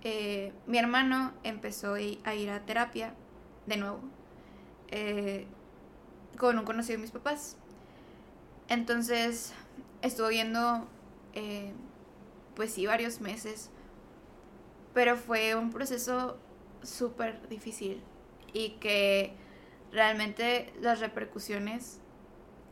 eh, 0.03 0.53
mi 0.65 0.77
hermano 0.77 1.33
empezó 1.43 1.93
a 1.93 2.01
ir 2.01 2.49
a 2.49 2.59
terapia 2.65 3.13
de 3.67 3.77
nuevo 3.77 3.99
eh, 4.89 5.45
con 6.37 6.57
un 6.57 6.65
conocido 6.65 6.97
de 6.97 7.01
mis 7.03 7.11
papás. 7.11 7.57
Entonces 8.67 9.53
estuvo 10.01 10.29
viendo, 10.29 10.87
pues 12.61 12.73
sí, 12.73 12.85
varios 12.85 13.21
meses, 13.21 13.71
pero 14.93 15.17
fue 15.17 15.55
un 15.55 15.71
proceso 15.71 16.37
súper 16.83 17.49
difícil 17.49 18.03
y 18.53 18.73
que 18.73 19.33
realmente 19.91 20.71
las 20.79 20.99
repercusiones 20.99 21.99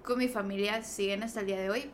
con 0.04 0.19
mi 0.19 0.28
familia 0.28 0.84
siguen 0.84 1.23
hasta 1.23 1.39
el 1.39 1.47
día 1.47 1.60
de 1.60 1.71
hoy. 1.71 1.89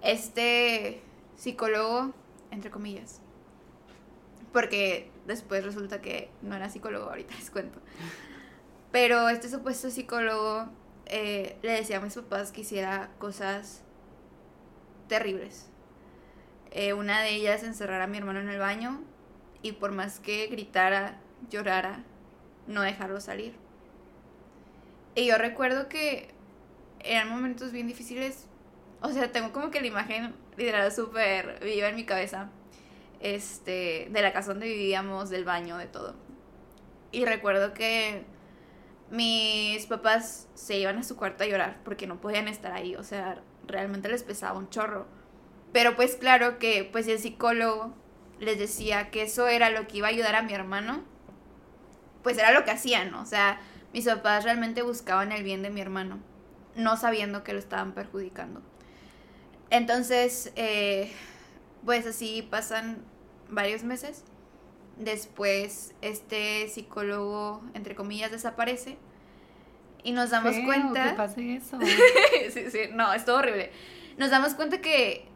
Este 0.00 1.02
psicólogo, 1.36 2.14
entre 2.50 2.70
comillas, 2.70 3.20
porque 4.50 5.10
después 5.26 5.62
resulta 5.66 6.00
que 6.00 6.30
no 6.40 6.56
era 6.56 6.70
psicólogo, 6.70 7.10
ahorita 7.10 7.34
les 7.34 7.50
cuento. 7.50 7.78
Pero 8.90 9.28
este 9.28 9.50
supuesto 9.50 9.90
psicólogo 9.90 10.70
eh, 11.04 11.58
le 11.60 11.72
decía 11.72 11.98
a 11.98 12.00
mis 12.00 12.14
papás 12.14 12.52
que 12.52 12.62
hiciera 12.62 13.10
cosas 13.18 13.82
terribles. 15.08 15.68
Eh, 16.74 16.92
una 16.92 17.22
de 17.22 17.30
ellas 17.30 17.62
encerrar 17.62 18.02
a 18.02 18.06
mi 18.06 18.18
hermano 18.18 18.40
en 18.40 18.48
el 18.48 18.58
baño 18.58 19.00
y 19.62 19.72
por 19.72 19.92
más 19.92 20.18
que 20.18 20.48
gritara, 20.48 21.20
llorara, 21.48 22.02
no 22.66 22.82
dejarlo 22.82 23.20
salir. 23.20 23.54
Y 25.14 25.26
yo 25.26 25.38
recuerdo 25.38 25.88
que 25.88 26.34
eran 26.98 27.28
momentos 27.28 27.70
bien 27.70 27.86
difíciles. 27.86 28.46
O 29.00 29.10
sea, 29.10 29.30
tengo 29.30 29.52
como 29.52 29.70
que 29.70 29.80
la 29.80 29.86
imagen 29.86 30.34
literal 30.56 30.90
súper 30.92 31.60
viva 31.62 31.88
en 31.88 31.94
mi 31.94 32.04
cabeza. 32.04 32.50
Este, 33.20 34.08
de 34.10 34.22
la 34.22 34.32
casa 34.32 34.50
donde 34.50 34.66
vivíamos, 34.66 35.30
del 35.30 35.44
baño, 35.44 35.78
de 35.78 35.86
todo. 35.86 36.14
Y 37.12 37.24
recuerdo 37.24 37.72
que 37.72 38.24
mis 39.10 39.86
papás 39.86 40.48
se 40.54 40.76
iban 40.78 40.98
a 40.98 41.04
su 41.04 41.16
cuarto 41.16 41.44
a 41.44 41.46
llorar 41.46 41.78
porque 41.84 42.08
no 42.08 42.20
podían 42.20 42.48
estar 42.48 42.72
ahí. 42.72 42.96
O 42.96 43.04
sea, 43.04 43.40
realmente 43.66 44.08
les 44.08 44.24
pesaba 44.24 44.58
un 44.58 44.68
chorro. 44.68 45.06
Pero 45.74 45.96
pues 45.96 46.14
claro 46.14 46.60
que 46.60 46.88
pues 46.90 47.08
el 47.08 47.18
psicólogo 47.18 47.92
les 48.38 48.60
decía 48.60 49.10
que 49.10 49.22
eso 49.22 49.48
era 49.48 49.70
lo 49.70 49.88
que 49.88 49.98
iba 49.98 50.06
a 50.06 50.10
ayudar 50.10 50.36
a 50.36 50.42
mi 50.42 50.54
hermano. 50.54 51.02
Pues 52.22 52.38
era 52.38 52.52
lo 52.52 52.64
que 52.64 52.70
hacían, 52.70 53.10
¿no? 53.10 53.20
O 53.20 53.26
sea, 53.26 53.60
mis 53.92 54.04
papás 54.04 54.44
realmente 54.44 54.82
buscaban 54.82 55.32
el 55.32 55.42
bien 55.42 55.62
de 55.62 55.70
mi 55.70 55.80
hermano, 55.80 56.20
no 56.76 56.96
sabiendo 56.96 57.42
que 57.42 57.52
lo 57.52 57.58
estaban 57.58 57.92
perjudicando. 57.92 58.62
Entonces, 59.68 60.52
eh, 60.54 61.10
pues 61.84 62.06
así 62.06 62.46
pasan 62.48 63.04
varios 63.48 63.82
meses. 63.82 64.22
Después, 64.96 65.92
este 66.02 66.68
psicólogo, 66.68 67.64
entre 67.74 67.96
comillas, 67.96 68.30
desaparece. 68.30 68.96
Y 70.04 70.12
nos 70.12 70.30
damos 70.30 70.54
cuenta. 70.64 71.10
Que 71.10 71.16
pase 71.16 71.56
eso. 71.56 71.80
sí, 72.52 72.70
sí, 72.70 72.78
no, 72.92 73.12
es 73.12 73.24
todo 73.24 73.38
horrible. 73.38 73.72
Nos 74.18 74.30
damos 74.30 74.54
cuenta 74.54 74.80
que, 74.80 75.33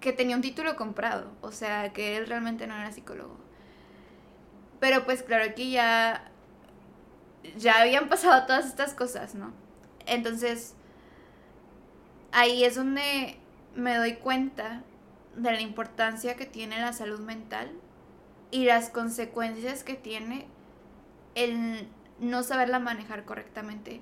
que 0.00 0.12
tenía 0.12 0.36
un 0.36 0.42
título 0.42 0.76
comprado. 0.76 1.30
O 1.40 1.52
sea, 1.52 1.92
que 1.92 2.16
él 2.16 2.26
realmente 2.26 2.66
no 2.66 2.76
era 2.76 2.92
psicólogo. 2.92 3.36
Pero 4.80 5.04
pues 5.04 5.22
claro, 5.22 5.44
aquí 5.44 5.70
ya 5.70 6.32
ya 7.56 7.80
habían 7.80 8.08
pasado 8.08 8.46
todas 8.46 8.66
estas 8.66 8.94
cosas, 8.94 9.34
¿no? 9.34 9.52
Entonces, 10.06 10.74
ahí 12.32 12.64
es 12.64 12.76
donde 12.76 13.36
me 13.74 13.96
doy 13.96 14.14
cuenta 14.14 14.82
de 15.36 15.52
la 15.52 15.60
importancia 15.60 16.36
que 16.36 16.46
tiene 16.46 16.80
la 16.80 16.92
salud 16.92 17.20
mental 17.20 17.70
y 18.50 18.64
las 18.64 18.90
consecuencias 18.90 19.82
que 19.82 19.94
tiene 19.94 20.46
el 21.34 21.88
no 22.18 22.42
saberla 22.42 22.78
manejar 22.78 23.24
correctamente. 23.24 24.00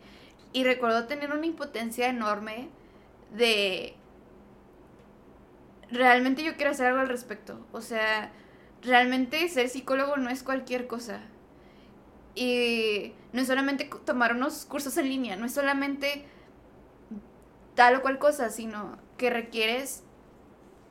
Y 0.53 0.65
recuerdo 0.65 1.07
tener 1.07 1.33
una 1.33 1.47
impotencia 1.47 2.09
enorme 2.09 2.69
de... 3.33 3.95
Realmente 5.91 6.43
yo 6.45 6.57
quiero 6.57 6.71
hacer 6.71 6.87
algo 6.87 7.01
al 7.01 7.09
respecto. 7.09 7.67
O 7.73 7.81
sea, 7.81 8.31
realmente 8.83 9.49
ser 9.49 9.69
psicólogo 9.69 10.17
no 10.17 10.31
es 10.31 10.43
cualquier 10.43 10.87
cosa. 10.87 11.21
Y 12.35 13.13
no 13.33 13.41
es 13.41 13.49
solamente 13.49 13.91
tomar 14.05 14.35
unos 14.35 14.65
cursos 14.65 14.97
en 14.97 15.09
línea, 15.09 15.37
no 15.37 15.47
es 15.47 15.53
solamente 15.53 16.25
tal 17.75 17.97
o 17.97 18.03
cual 18.03 18.19
cosa, 18.19 18.51
sino 18.51 18.99
que 19.17 19.31
requieres 19.31 20.03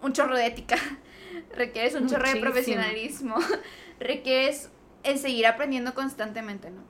un 0.01 0.13
chorro 0.13 0.35
de 0.35 0.47
ética, 0.47 0.77
requieres 1.55 1.95
un 1.95 2.07
chorro 2.07 2.29
de 2.29 2.39
profesionalismo, 2.39 3.35
requieres 3.99 4.69
el 5.03 5.17
seguir 5.17 5.47
aprendiendo 5.47 5.93
constantemente, 5.93 6.71
¿no? 6.71 6.81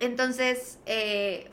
Entonces, 0.00 0.78
eh, 0.86 1.50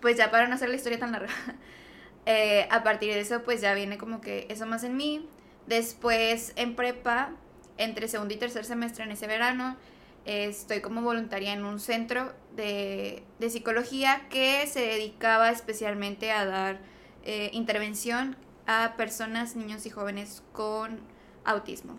pues 0.00 0.16
ya 0.16 0.30
para 0.30 0.46
no 0.46 0.54
hacer 0.54 0.68
la 0.68 0.76
historia 0.76 0.98
tan 0.98 1.12
larga, 1.12 1.32
eh, 2.26 2.66
a 2.70 2.82
partir 2.82 3.14
de 3.14 3.20
eso, 3.20 3.42
pues 3.44 3.60
ya 3.60 3.72
viene 3.74 3.98
como 3.98 4.20
que 4.20 4.46
eso 4.50 4.66
más 4.66 4.84
en 4.84 4.96
mí. 4.96 5.28
Después 5.66 6.52
en 6.56 6.76
prepa, 6.76 7.30
entre 7.78 8.08
segundo 8.08 8.34
y 8.34 8.36
tercer 8.36 8.64
semestre 8.64 9.04
en 9.04 9.12
ese 9.12 9.26
verano, 9.26 9.76
estoy 10.24 10.80
como 10.80 11.02
voluntaria 11.02 11.52
en 11.52 11.64
un 11.64 11.78
centro 11.78 12.32
de, 12.56 13.22
psicología 13.48 14.26
que 14.28 14.66
se 14.66 14.80
dedicaba 14.80 15.50
especialmente 15.50 16.32
a 16.32 16.44
dar 16.44 16.80
eh, 17.24 17.50
intervención 17.52 18.36
a 18.66 18.94
personas, 18.96 19.54
niños 19.54 19.86
y 19.86 19.90
jóvenes 19.90 20.42
con 20.52 20.98
autismo. 21.44 21.96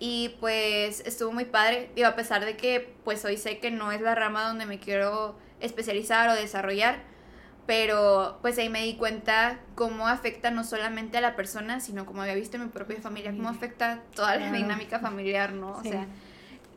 Y 0.00 0.30
pues 0.40 1.00
estuvo 1.06 1.32
muy 1.32 1.44
padre, 1.44 1.90
y 1.94 2.02
a 2.02 2.16
pesar 2.16 2.44
de 2.44 2.56
que 2.56 2.94
pues 3.04 3.24
hoy 3.24 3.36
sé 3.36 3.60
que 3.60 3.70
no 3.70 3.92
es 3.92 4.00
la 4.00 4.16
rama 4.16 4.48
donde 4.48 4.66
me 4.66 4.80
quiero 4.80 5.36
especializar 5.60 6.28
o 6.28 6.34
desarrollar, 6.34 7.13
pero 7.66 8.38
pues 8.42 8.58
ahí 8.58 8.68
me 8.68 8.82
di 8.82 8.96
cuenta 8.96 9.58
cómo 9.74 10.06
afecta 10.06 10.50
no 10.50 10.64
solamente 10.64 11.18
a 11.18 11.20
la 11.20 11.34
persona, 11.36 11.80
sino 11.80 12.04
como 12.04 12.22
había 12.22 12.34
visto 12.34 12.56
en 12.56 12.64
mi 12.64 12.68
propia 12.68 13.00
familia, 13.00 13.30
cómo 13.30 13.48
afecta 13.48 14.02
toda 14.14 14.36
la 14.36 14.52
dinámica 14.52 14.98
familiar, 14.98 15.52
¿no? 15.52 15.72
O 15.72 15.82
sea, 15.82 16.06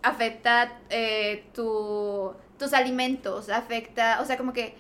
afecta 0.02 0.80
eh, 0.90 1.46
tu, 1.54 2.34
tus 2.58 2.74
alimentos, 2.74 3.50
afecta, 3.50 4.20
o 4.22 4.26
sea, 4.26 4.38
como 4.38 4.54
que 4.54 4.76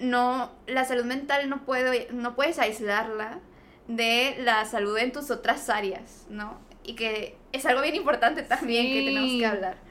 no, 0.00 0.50
la 0.66 0.84
salud 0.84 1.04
mental 1.04 1.48
no, 1.50 1.64
puede, 1.64 2.08
no 2.12 2.34
puedes 2.34 2.58
aislarla 2.58 3.40
de 3.86 4.36
la 4.40 4.64
salud 4.64 4.96
en 4.96 5.12
tus 5.12 5.30
otras 5.30 5.68
áreas, 5.68 6.26
¿no? 6.30 6.58
Y 6.84 6.94
que 6.94 7.36
es 7.52 7.66
algo 7.66 7.82
bien 7.82 7.96
importante 7.96 8.42
también 8.42 8.86
que 8.86 9.04
tenemos 9.04 9.30
que 9.30 9.46
hablar. 9.46 9.89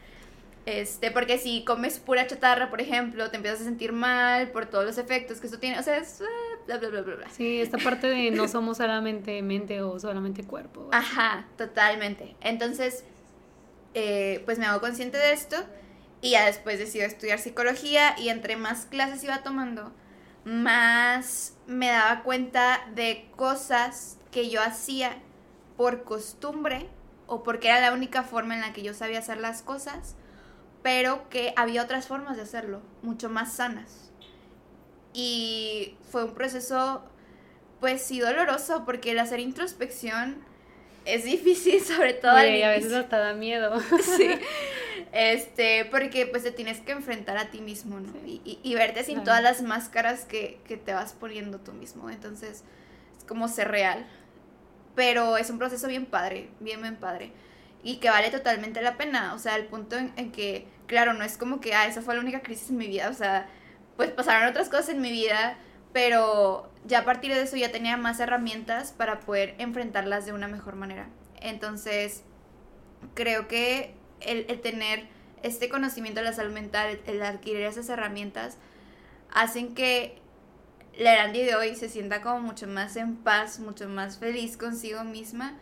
Este, 0.69 1.09
porque 1.09 1.39
si 1.39 1.63
comes 1.63 1.97
pura 1.97 2.27
chatarra, 2.27 2.69
por 2.69 2.79
ejemplo, 2.79 3.31
te 3.31 3.37
empiezas 3.37 3.61
a 3.61 3.63
sentir 3.63 3.91
mal 3.91 4.51
por 4.51 4.67
todos 4.67 4.85
los 4.85 4.99
efectos 4.99 5.39
que 5.39 5.47
eso 5.47 5.57
tiene, 5.57 5.79
o 5.79 5.83
sea, 5.83 5.97
es 5.97 6.21
eh, 6.21 6.25
bla, 6.67 6.77
bla, 6.77 6.89
bla, 6.89 7.01
bla, 7.01 7.15
bla. 7.15 7.29
Sí, 7.31 7.59
esta 7.59 7.79
parte 7.79 8.05
de 8.05 8.29
no 8.29 8.47
somos 8.47 8.77
solamente 8.77 9.41
mente 9.41 9.81
o 9.81 9.99
solamente 9.99 10.43
cuerpo. 10.43 10.89
Ajá, 10.91 11.47
totalmente. 11.57 12.35
Entonces, 12.41 13.03
eh, 13.95 14.43
pues 14.45 14.59
me 14.59 14.67
hago 14.67 14.79
consciente 14.79 15.17
de 15.17 15.33
esto 15.33 15.57
y 16.21 16.31
ya 16.31 16.45
después 16.45 16.77
decido 16.77 17.07
estudiar 17.07 17.39
psicología 17.39 18.13
y 18.19 18.29
entre 18.29 18.55
más 18.55 18.85
clases 18.85 19.23
iba 19.23 19.41
tomando, 19.41 19.91
más 20.45 21.55
me 21.65 21.87
daba 21.87 22.21
cuenta 22.21 22.87
de 22.93 23.27
cosas 23.35 24.19
que 24.29 24.51
yo 24.51 24.61
hacía 24.61 25.17
por 25.77 26.03
costumbre 26.03 26.87
o 27.25 27.41
porque 27.41 27.69
era 27.69 27.81
la 27.81 27.91
única 27.91 28.21
forma 28.21 28.53
en 28.53 28.61
la 28.61 28.71
que 28.71 28.83
yo 28.83 28.93
sabía 28.93 29.17
hacer 29.17 29.37
las 29.37 29.63
cosas, 29.63 30.15
pero 30.81 31.29
que 31.29 31.53
había 31.55 31.83
otras 31.83 32.07
formas 32.07 32.37
de 32.37 32.43
hacerlo, 32.43 32.81
mucho 33.01 33.29
más 33.29 33.53
sanas. 33.53 34.11
Y 35.13 35.95
fue 36.11 36.23
un 36.23 36.33
proceso, 36.33 37.03
pues 37.79 38.01
sí, 38.01 38.19
doloroso, 38.19 38.85
porque 38.85 39.11
el 39.11 39.19
hacer 39.19 39.39
introspección 39.39 40.43
es 41.05 41.23
difícil, 41.23 41.81
sobre 41.83 42.13
todo 42.13 42.31
a 42.31 42.43
veces 42.43 42.93
hasta 42.93 43.17
da 43.17 43.33
miedo. 43.33 43.79
Sí. 44.17 44.29
Este, 45.11 45.85
porque 45.85 46.27
pues 46.27 46.43
te 46.43 46.51
tienes 46.51 46.81
que 46.81 46.91
enfrentar 46.91 47.35
a 47.37 47.49
ti 47.49 47.61
mismo, 47.61 47.99
¿no? 47.99 48.13
Y, 48.27 48.59
y, 48.61 48.75
verte 48.75 49.03
sin 49.03 49.23
todas 49.23 49.41
las 49.41 49.63
máscaras 49.63 50.25
que, 50.25 50.59
que 50.67 50.77
te 50.77 50.93
vas 50.93 51.13
poniendo 51.13 51.57
tú 51.59 51.71
mismo. 51.71 52.11
Entonces, 52.11 52.63
es 53.17 53.23
como 53.23 53.47
ser 53.47 53.69
real. 53.69 54.05
Pero 54.95 55.37
es 55.37 55.49
un 55.49 55.57
proceso 55.57 55.87
bien 55.87 56.05
padre, 56.05 56.49
bien, 56.59 56.81
bien 56.83 56.97
padre. 56.97 57.31
Y 57.83 57.97
que 57.97 58.09
vale 58.09 58.29
totalmente 58.29 58.81
la 58.81 58.97
pena. 58.97 59.33
O 59.33 59.39
sea, 59.39 59.55
el 59.55 59.65
punto 59.65 59.97
en, 59.97 60.31
que, 60.31 60.67
claro, 60.87 61.13
no 61.13 61.23
es 61.23 61.37
como 61.37 61.61
que, 61.61 61.73
ah, 61.73 61.87
esa 61.87 62.01
fue 62.01 62.15
la 62.15 62.21
única 62.21 62.41
crisis 62.41 62.69
en 62.69 62.77
mi 62.77 62.87
vida. 62.87 63.09
O 63.09 63.13
sea, 63.13 63.47
pues 63.97 64.11
pasaron 64.11 64.49
otras 64.49 64.69
cosas 64.69 64.89
en 64.89 65.01
mi 65.01 65.11
vida 65.11 65.57
pero 65.91 66.69
ya 66.85 66.99
a 66.99 67.05
partir 67.05 67.33
de 67.33 67.41
eso 67.41 67.55
ya 67.55 67.71
tenía 67.71 67.97
más 67.97 68.19
herramientas 68.19 68.91
para 68.91 69.19
poder 69.21 69.55
enfrentarlas 69.57 70.25
de 70.25 70.33
una 70.33 70.47
mejor 70.47 70.75
manera. 70.75 71.07
Entonces, 71.41 72.23
creo 73.15 73.47
que 73.47 73.95
el, 74.21 74.45
tener 74.61 75.07
este 75.41 75.69
conocimiento 75.69 76.19
de 76.19 76.25
la 76.25 76.33
salud 76.33 76.53
mental, 76.53 76.99
el 77.05 77.23
adquirir 77.23 77.61
esas 77.61 77.89
herramientas, 77.89 78.57
hacen 79.31 79.73
que 79.73 80.19
la 80.97 81.13
Erandi 81.13 81.43
de 81.43 81.55
hoy 81.55 81.75
se 81.75 81.89
sienta 81.89 82.21
como 82.21 82.41
mucho 82.41 82.67
más 82.67 82.95
en 82.95 83.15
paz, 83.15 83.59
mucho 83.59 83.87
más 83.87 84.19
feliz 84.19 84.57
consigo 84.57 85.03
misma 85.03 85.57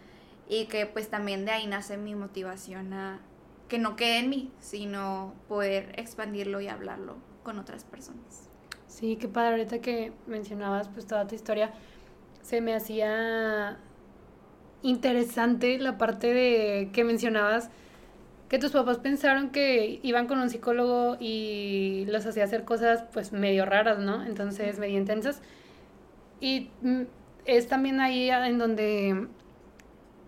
y 0.50 0.66
que 0.66 0.86
pues 0.86 1.10
también 1.10 1.46
de 1.46 1.52
ahí 1.52 1.68
nace 1.68 1.98
mi 1.98 2.16
motivación 2.16 2.94
a 2.94 3.20
que 3.68 3.80
no 3.80 3.96
quede 3.96 4.20
en 4.20 4.30
mí, 4.30 4.52
sino 4.60 5.34
poder 5.48 5.94
expandirlo 5.98 6.62
y 6.62 6.68
hablarlo 6.68 7.18
con 7.44 7.60
otras 7.60 7.84
personas. 7.84 8.50
Sí, 8.88 9.18
qué 9.18 9.28
padre, 9.28 9.58
ahorita 9.58 9.80
que 9.80 10.14
mencionabas 10.26 10.88
pues 10.88 11.06
toda 11.06 11.28
tu 11.28 11.36
historia, 11.36 11.72
se 12.42 12.62
me 12.62 12.74
hacía 12.74 13.78
interesante 14.82 15.80
la 15.80 15.98
parte 15.98 16.34
de 16.34 16.90
que 16.94 17.04
mencionabas 17.04 17.70
que 18.50 18.60
tus 18.60 18.72
papás 18.72 19.00
pensaron 19.00 19.50
que 19.50 20.00
iban 20.04 20.28
con 20.28 20.40
un 20.40 20.50
psicólogo 20.50 21.18
y 21.20 22.06
los 22.08 22.26
hacía 22.26 22.46
hacer 22.46 22.64
cosas 22.64 23.04
pues 23.12 23.34
medio 23.34 23.66
raras, 23.66 24.00
¿no? 24.00 24.24
Entonces, 24.24 24.80
medio 24.80 24.98
intensas. 24.98 25.42
Y 26.40 26.70
mm, 26.82 27.02
es 27.46 27.68
también 27.68 28.00
ahí 28.00 28.30
en 28.30 28.58
donde 28.58 29.28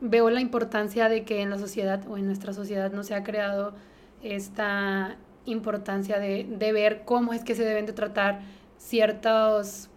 veo 0.02 0.30
la 0.30 0.42
importancia 0.42 1.10
de 1.10 1.24
que 1.24 1.42
en 1.42 1.50
la 1.50 1.58
sociedad 1.58 2.02
o 2.10 2.18
en 2.18 2.26
nuestra 2.26 2.54
sociedad 2.54 2.92
no 2.92 3.04
se 3.04 3.16
ha 3.16 3.24
creado 3.24 3.74
esta 4.24 5.18
importancia 5.46 6.20
de, 6.20 6.46
de 6.50 6.72
ver 6.72 7.04
cómo 7.06 7.34
es 7.34 7.44
que 7.44 7.56
se 7.56 7.64
deben 7.64 7.86
de 7.86 7.94
tratar 7.94 8.42
ciertos 8.78 9.90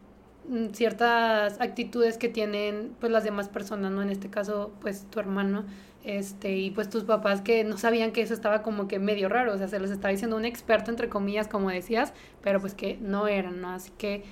mm, 0.49 0.69
ciertas 0.73 1.61
actitudes 1.61 2.19
que 2.19 2.29
tienen 2.29 2.95
pues 3.01 3.13
las 3.13 3.25
demás 3.25 3.49
personas, 3.49 3.93
¿no? 3.93 4.03
En 4.03 4.11
este 4.11 4.29
caso, 4.29 4.73
pues 4.81 5.07
tu 5.11 5.21
hermano, 5.21 5.65
este, 6.05 6.57
y 6.57 6.71
pues 6.71 6.91
tus 6.91 7.05
papás 7.05 7.41
que 7.43 7.63
no 7.65 7.79
sabían 7.79 8.13
que 8.13 8.23
eso 8.23 8.35
estaba 8.35 8.63
como 8.63 8.89
que 8.89 8.99
medio 8.99 9.29
raro, 9.29 9.55
o 9.55 9.59
sea, 9.59 9.69
se 9.69 9.79
los 9.79 9.91
estaba 9.91 10.11
diciendo 10.11 10.37
un 10.37 10.45
experto, 10.45 10.91
entre 10.91 11.09
comillas, 11.09 11.49
como 11.49 11.71
decías, 11.71 12.13
pero 12.43 12.61
pues 12.61 12.75
que 12.75 12.99
no 13.01 13.29
eran, 13.29 13.61
¿no? 13.61 13.71
Así 13.71 13.93
que 13.99 14.25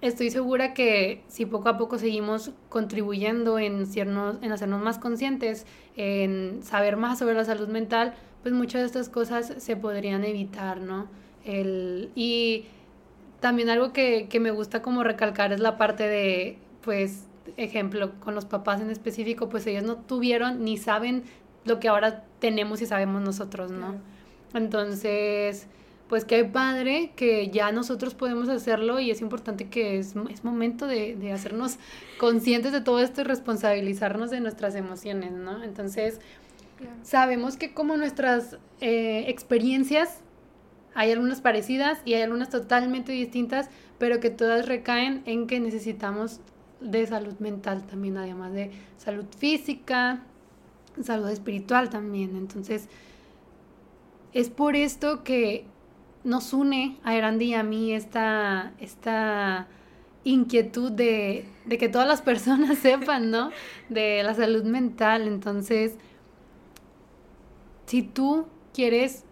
estoy 0.00 0.30
segura 0.30 0.74
que 0.74 1.22
si 1.28 1.46
poco 1.46 1.68
a 1.68 1.78
poco 1.78 1.98
seguimos 1.98 2.52
contribuyendo 2.68 3.58
en, 3.58 3.84
en 3.94 4.52
hacernos 4.52 4.82
más 4.82 4.98
conscientes, 4.98 5.66
en 5.96 6.62
saber 6.62 6.96
más 6.96 7.18
sobre 7.18 7.34
la 7.34 7.44
salud 7.44 7.68
mental, 7.68 8.14
pues 8.42 8.54
muchas 8.54 8.82
de 8.82 8.86
estas 8.86 9.08
cosas 9.08 9.54
se 9.58 9.76
podrían 9.76 10.24
evitar, 10.24 10.80
¿no? 10.80 11.08
El, 11.44 12.10
y 12.14 12.66
también 13.40 13.70
algo 13.70 13.92
que, 13.92 14.28
que 14.28 14.40
me 14.40 14.50
gusta 14.50 14.82
como 14.82 15.02
recalcar 15.04 15.52
es 15.52 15.60
la 15.60 15.76
parte 15.76 16.04
de, 16.04 16.58
pues, 16.82 17.26
ejemplo, 17.56 18.12
con 18.20 18.34
los 18.34 18.44
papás 18.44 18.80
en 18.80 18.90
específico, 18.90 19.48
pues 19.48 19.66
ellos 19.66 19.84
no 19.84 19.96
tuvieron 19.96 20.64
ni 20.64 20.76
saben 20.76 21.24
lo 21.64 21.80
que 21.80 21.88
ahora 21.88 22.24
tenemos 22.38 22.82
y 22.82 22.86
sabemos 22.86 23.22
nosotros, 23.22 23.70
¿no? 23.70 23.96
Entonces, 24.54 25.66
pues 26.08 26.24
qué 26.24 26.44
padre 26.44 27.12
que 27.16 27.48
ya 27.48 27.72
nosotros 27.72 28.14
podemos 28.14 28.48
hacerlo 28.48 29.00
y 29.00 29.10
es 29.10 29.20
importante 29.20 29.68
que 29.68 29.98
es, 29.98 30.14
es 30.30 30.44
momento 30.44 30.86
de, 30.86 31.16
de, 31.16 31.32
hacernos 31.32 31.78
conscientes 32.18 32.72
de 32.72 32.80
todo 32.80 33.00
esto 33.00 33.22
y 33.22 33.24
responsabilizarnos 33.24 34.30
de 34.30 34.40
nuestras 34.40 34.76
emociones, 34.76 35.32
¿no? 35.32 35.64
Entonces, 35.64 36.20
sabemos 37.02 37.56
que 37.56 37.72
como 37.72 37.96
nuestras 37.96 38.58
eh, 38.80 39.24
experiencias, 39.28 40.20
hay 40.94 41.12
algunas 41.12 41.40
parecidas 41.40 41.98
y 42.04 42.14
hay 42.14 42.22
algunas 42.22 42.48
totalmente 42.50 43.12
distintas, 43.12 43.68
pero 43.98 44.20
que 44.20 44.30
todas 44.30 44.66
recaen 44.66 45.22
en 45.26 45.46
que 45.46 45.60
necesitamos 45.60 46.40
de 46.80 47.06
salud 47.06 47.34
mental 47.38 47.86
también, 47.86 48.16
además 48.16 48.52
de 48.52 48.70
salud 48.96 49.26
física, 49.36 50.22
salud 51.02 51.28
espiritual 51.28 51.90
también. 51.90 52.36
Entonces, 52.36 52.88
es 54.32 54.48
por 54.50 54.76
esto 54.76 55.22
que 55.24 55.66
nos 56.26 56.52
une 56.52 56.98
a 57.04 57.14
Erandi 57.14 57.46
y 57.46 57.54
a 57.54 57.62
mí 57.62 57.92
esta, 57.92 58.72
esta 58.80 59.68
inquietud 60.24 60.90
de, 60.90 61.48
de 61.64 61.78
que 61.78 61.88
todas 61.88 62.08
las 62.08 62.20
personas 62.20 62.78
sepan, 62.82 63.30
¿no? 63.30 63.50
De 63.88 64.22
la 64.24 64.34
salud 64.34 64.64
mental. 64.64 65.28
Entonces, 65.28 65.94
si 67.86 68.02
tú 68.02 68.46
quieres 68.74 69.24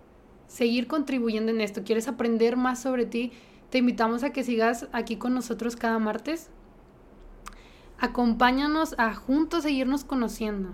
seguir 0.47 0.87
contribuyendo 0.87 1.51
en 1.51 1.61
esto, 1.61 1.83
quieres 1.83 2.07
aprender 2.07 2.57
más 2.57 2.81
sobre 2.81 3.07
ti, 3.07 3.33
te 3.71 3.79
invitamos 3.79 4.23
a 4.23 4.31
que 4.31 4.45
sigas 4.45 4.87
aquí 4.93 5.17
con 5.17 5.35
nosotros 5.35 5.75
cada 5.75 5.99
martes. 5.99 6.49
Acompáñanos 7.99 8.95
a 8.99 9.15
juntos 9.15 9.65
seguirnos 9.65 10.05
conociendo. 10.05 10.71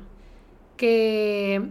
Que 0.77 1.71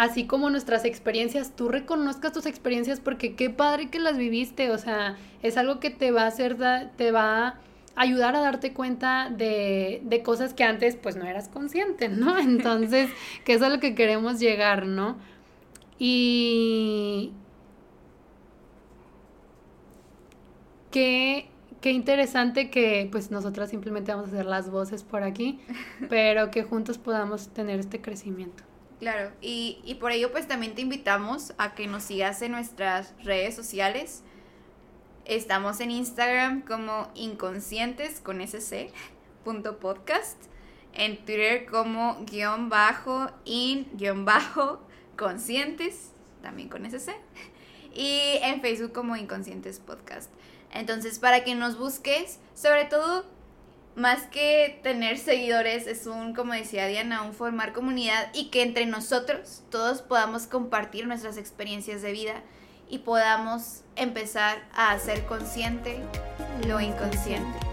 así 0.00 0.24
como 0.24 0.48
nuestras 0.48 0.86
experiencias, 0.86 1.54
tú 1.54 1.68
reconozcas 1.68 2.32
tus 2.32 2.46
experiencias 2.46 3.00
porque 3.00 3.36
qué 3.36 3.50
padre 3.50 3.90
que 3.90 3.98
las 3.98 4.16
viviste, 4.16 4.70
o 4.70 4.78
sea, 4.78 5.18
es 5.42 5.58
algo 5.58 5.78
que 5.78 5.90
te 5.90 6.10
va 6.10 6.22
a 6.22 6.28
hacer, 6.28 6.56
te 6.96 7.12
va 7.12 7.48
a 7.48 7.60
ayudar 7.96 8.34
a 8.34 8.40
darte 8.40 8.72
cuenta 8.72 9.28
de, 9.28 10.00
de 10.02 10.22
cosas 10.22 10.54
que 10.54 10.64
antes 10.64 10.96
pues 10.96 11.16
no 11.16 11.26
eras 11.26 11.48
consciente, 11.48 12.08
¿no? 12.08 12.38
Entonces, 12.40 13.10
que 13.44 13.52
es 13.52 13.60
a 13.60 13.68
lo 13.68 13.78
que 13.78 13.94
queremos 13.94 14.40
llegar, 14.40 14.86
¿no? 14.86 15.18
Y 15.98 17.34
qué, 20.90 21.50
qué 21.82 21.90
interesante 21.90 22.70
que 22.70 23.06
pues 23.12 23.30
nosotras 23.30 23.68
simplemente 23.68 24.12
vamos 24.12 24.30
a 24.30 24.32
hacer 24.32 24.46
las 24.46 24.70
voces 24.70 25.02
por 25.02 25.24
aquí, 25.24 25.60
pero 26.08 26.50
que 26.50 26.62
juntos 26.62 26.96
podamos 26.96 27.48
tener 27.48 27.80
este 27.80 28.00
crecimiento. 28.00 28.69
Claro, 29.00 29.32
y, 29.40 29.80
y 29.82 29.94
por 29.94 30.12
ello 30.12 30.30
pues 30.30 30.46
también 30.46 30.74
te 30.74 30.82
invitamos 30.82 31.54
a 31.56 31.74
que 31.74 31.86
nos 31.86 32.02
sigas 32.02 32.42
en 32.42 32.52
nuestras 32.52 33.14
redes 33.24 33.56
sociales. 33.56 34.22
Estamos 35.24 35.80
en 35.80 35.90
Instagram 35.90 36.60
como 36.60 37.10
inconscientes 37.14 38.20
con 38.20 38.46
sc 38.46 38.92
punto 39.42 39.78
podcast, 39.78 40.36
en 40.92 41.16
Twitter 41.24 41.64
como 41.64 42.22
guion 42.26 42.68
bajo 42.68 43.30
in 43.46 43.88
guion 43.94 44.26
bajo 44.26 44.86
conscientes, 45.16 46.12
también 46.42 46.68
con 46.68 46.84
sc, 46.84 47.12
y 47.94 48.38
en 48.42 48.60
Facebook 48.60 48.92
como 48.92 49.16
inconscientes 49.16 49.80
podcast. 49.80 50.30
Entonces 50.72 51.18
para 51.18 51.42
que 51.42 51.54
nos 51.54 51.78
busques, 51.78 52.38
sobre 52.54 52.84
todo 52.84 53.24
más 53.96 54.22
que 54.24 54.78
tener 54.82 55.18
seguidores, 55.18 55.86
es 55.86 56.06
un, 56.06 56.34
como 56.34 56.52
decía 56.52 56.86
Diana, 56.86 57.22
un 57.22 57.34
formar 57.34 57.72
comunidad 57.72 58.30
y 58.32 58.50
que 58.50 58.62
entre 58.62 58.86
nosotros 58.86 59.62
todos 59.70 60.02
podamos 60.02 60.46
compartir 60.46 61.06
nuestras 61.06 61.36
experiencias 61.36 62.02
de 62.02 62.12
vida 62.12 62.42
y 62.88 62.98
podamos 62.98 63.82
empezar 63.96 64.58
a 64.74 64.92
hacer 64.92 65.24
consciente 65.26 66.00
lo 66.66 66.80
inconsciente. 66.80 67.69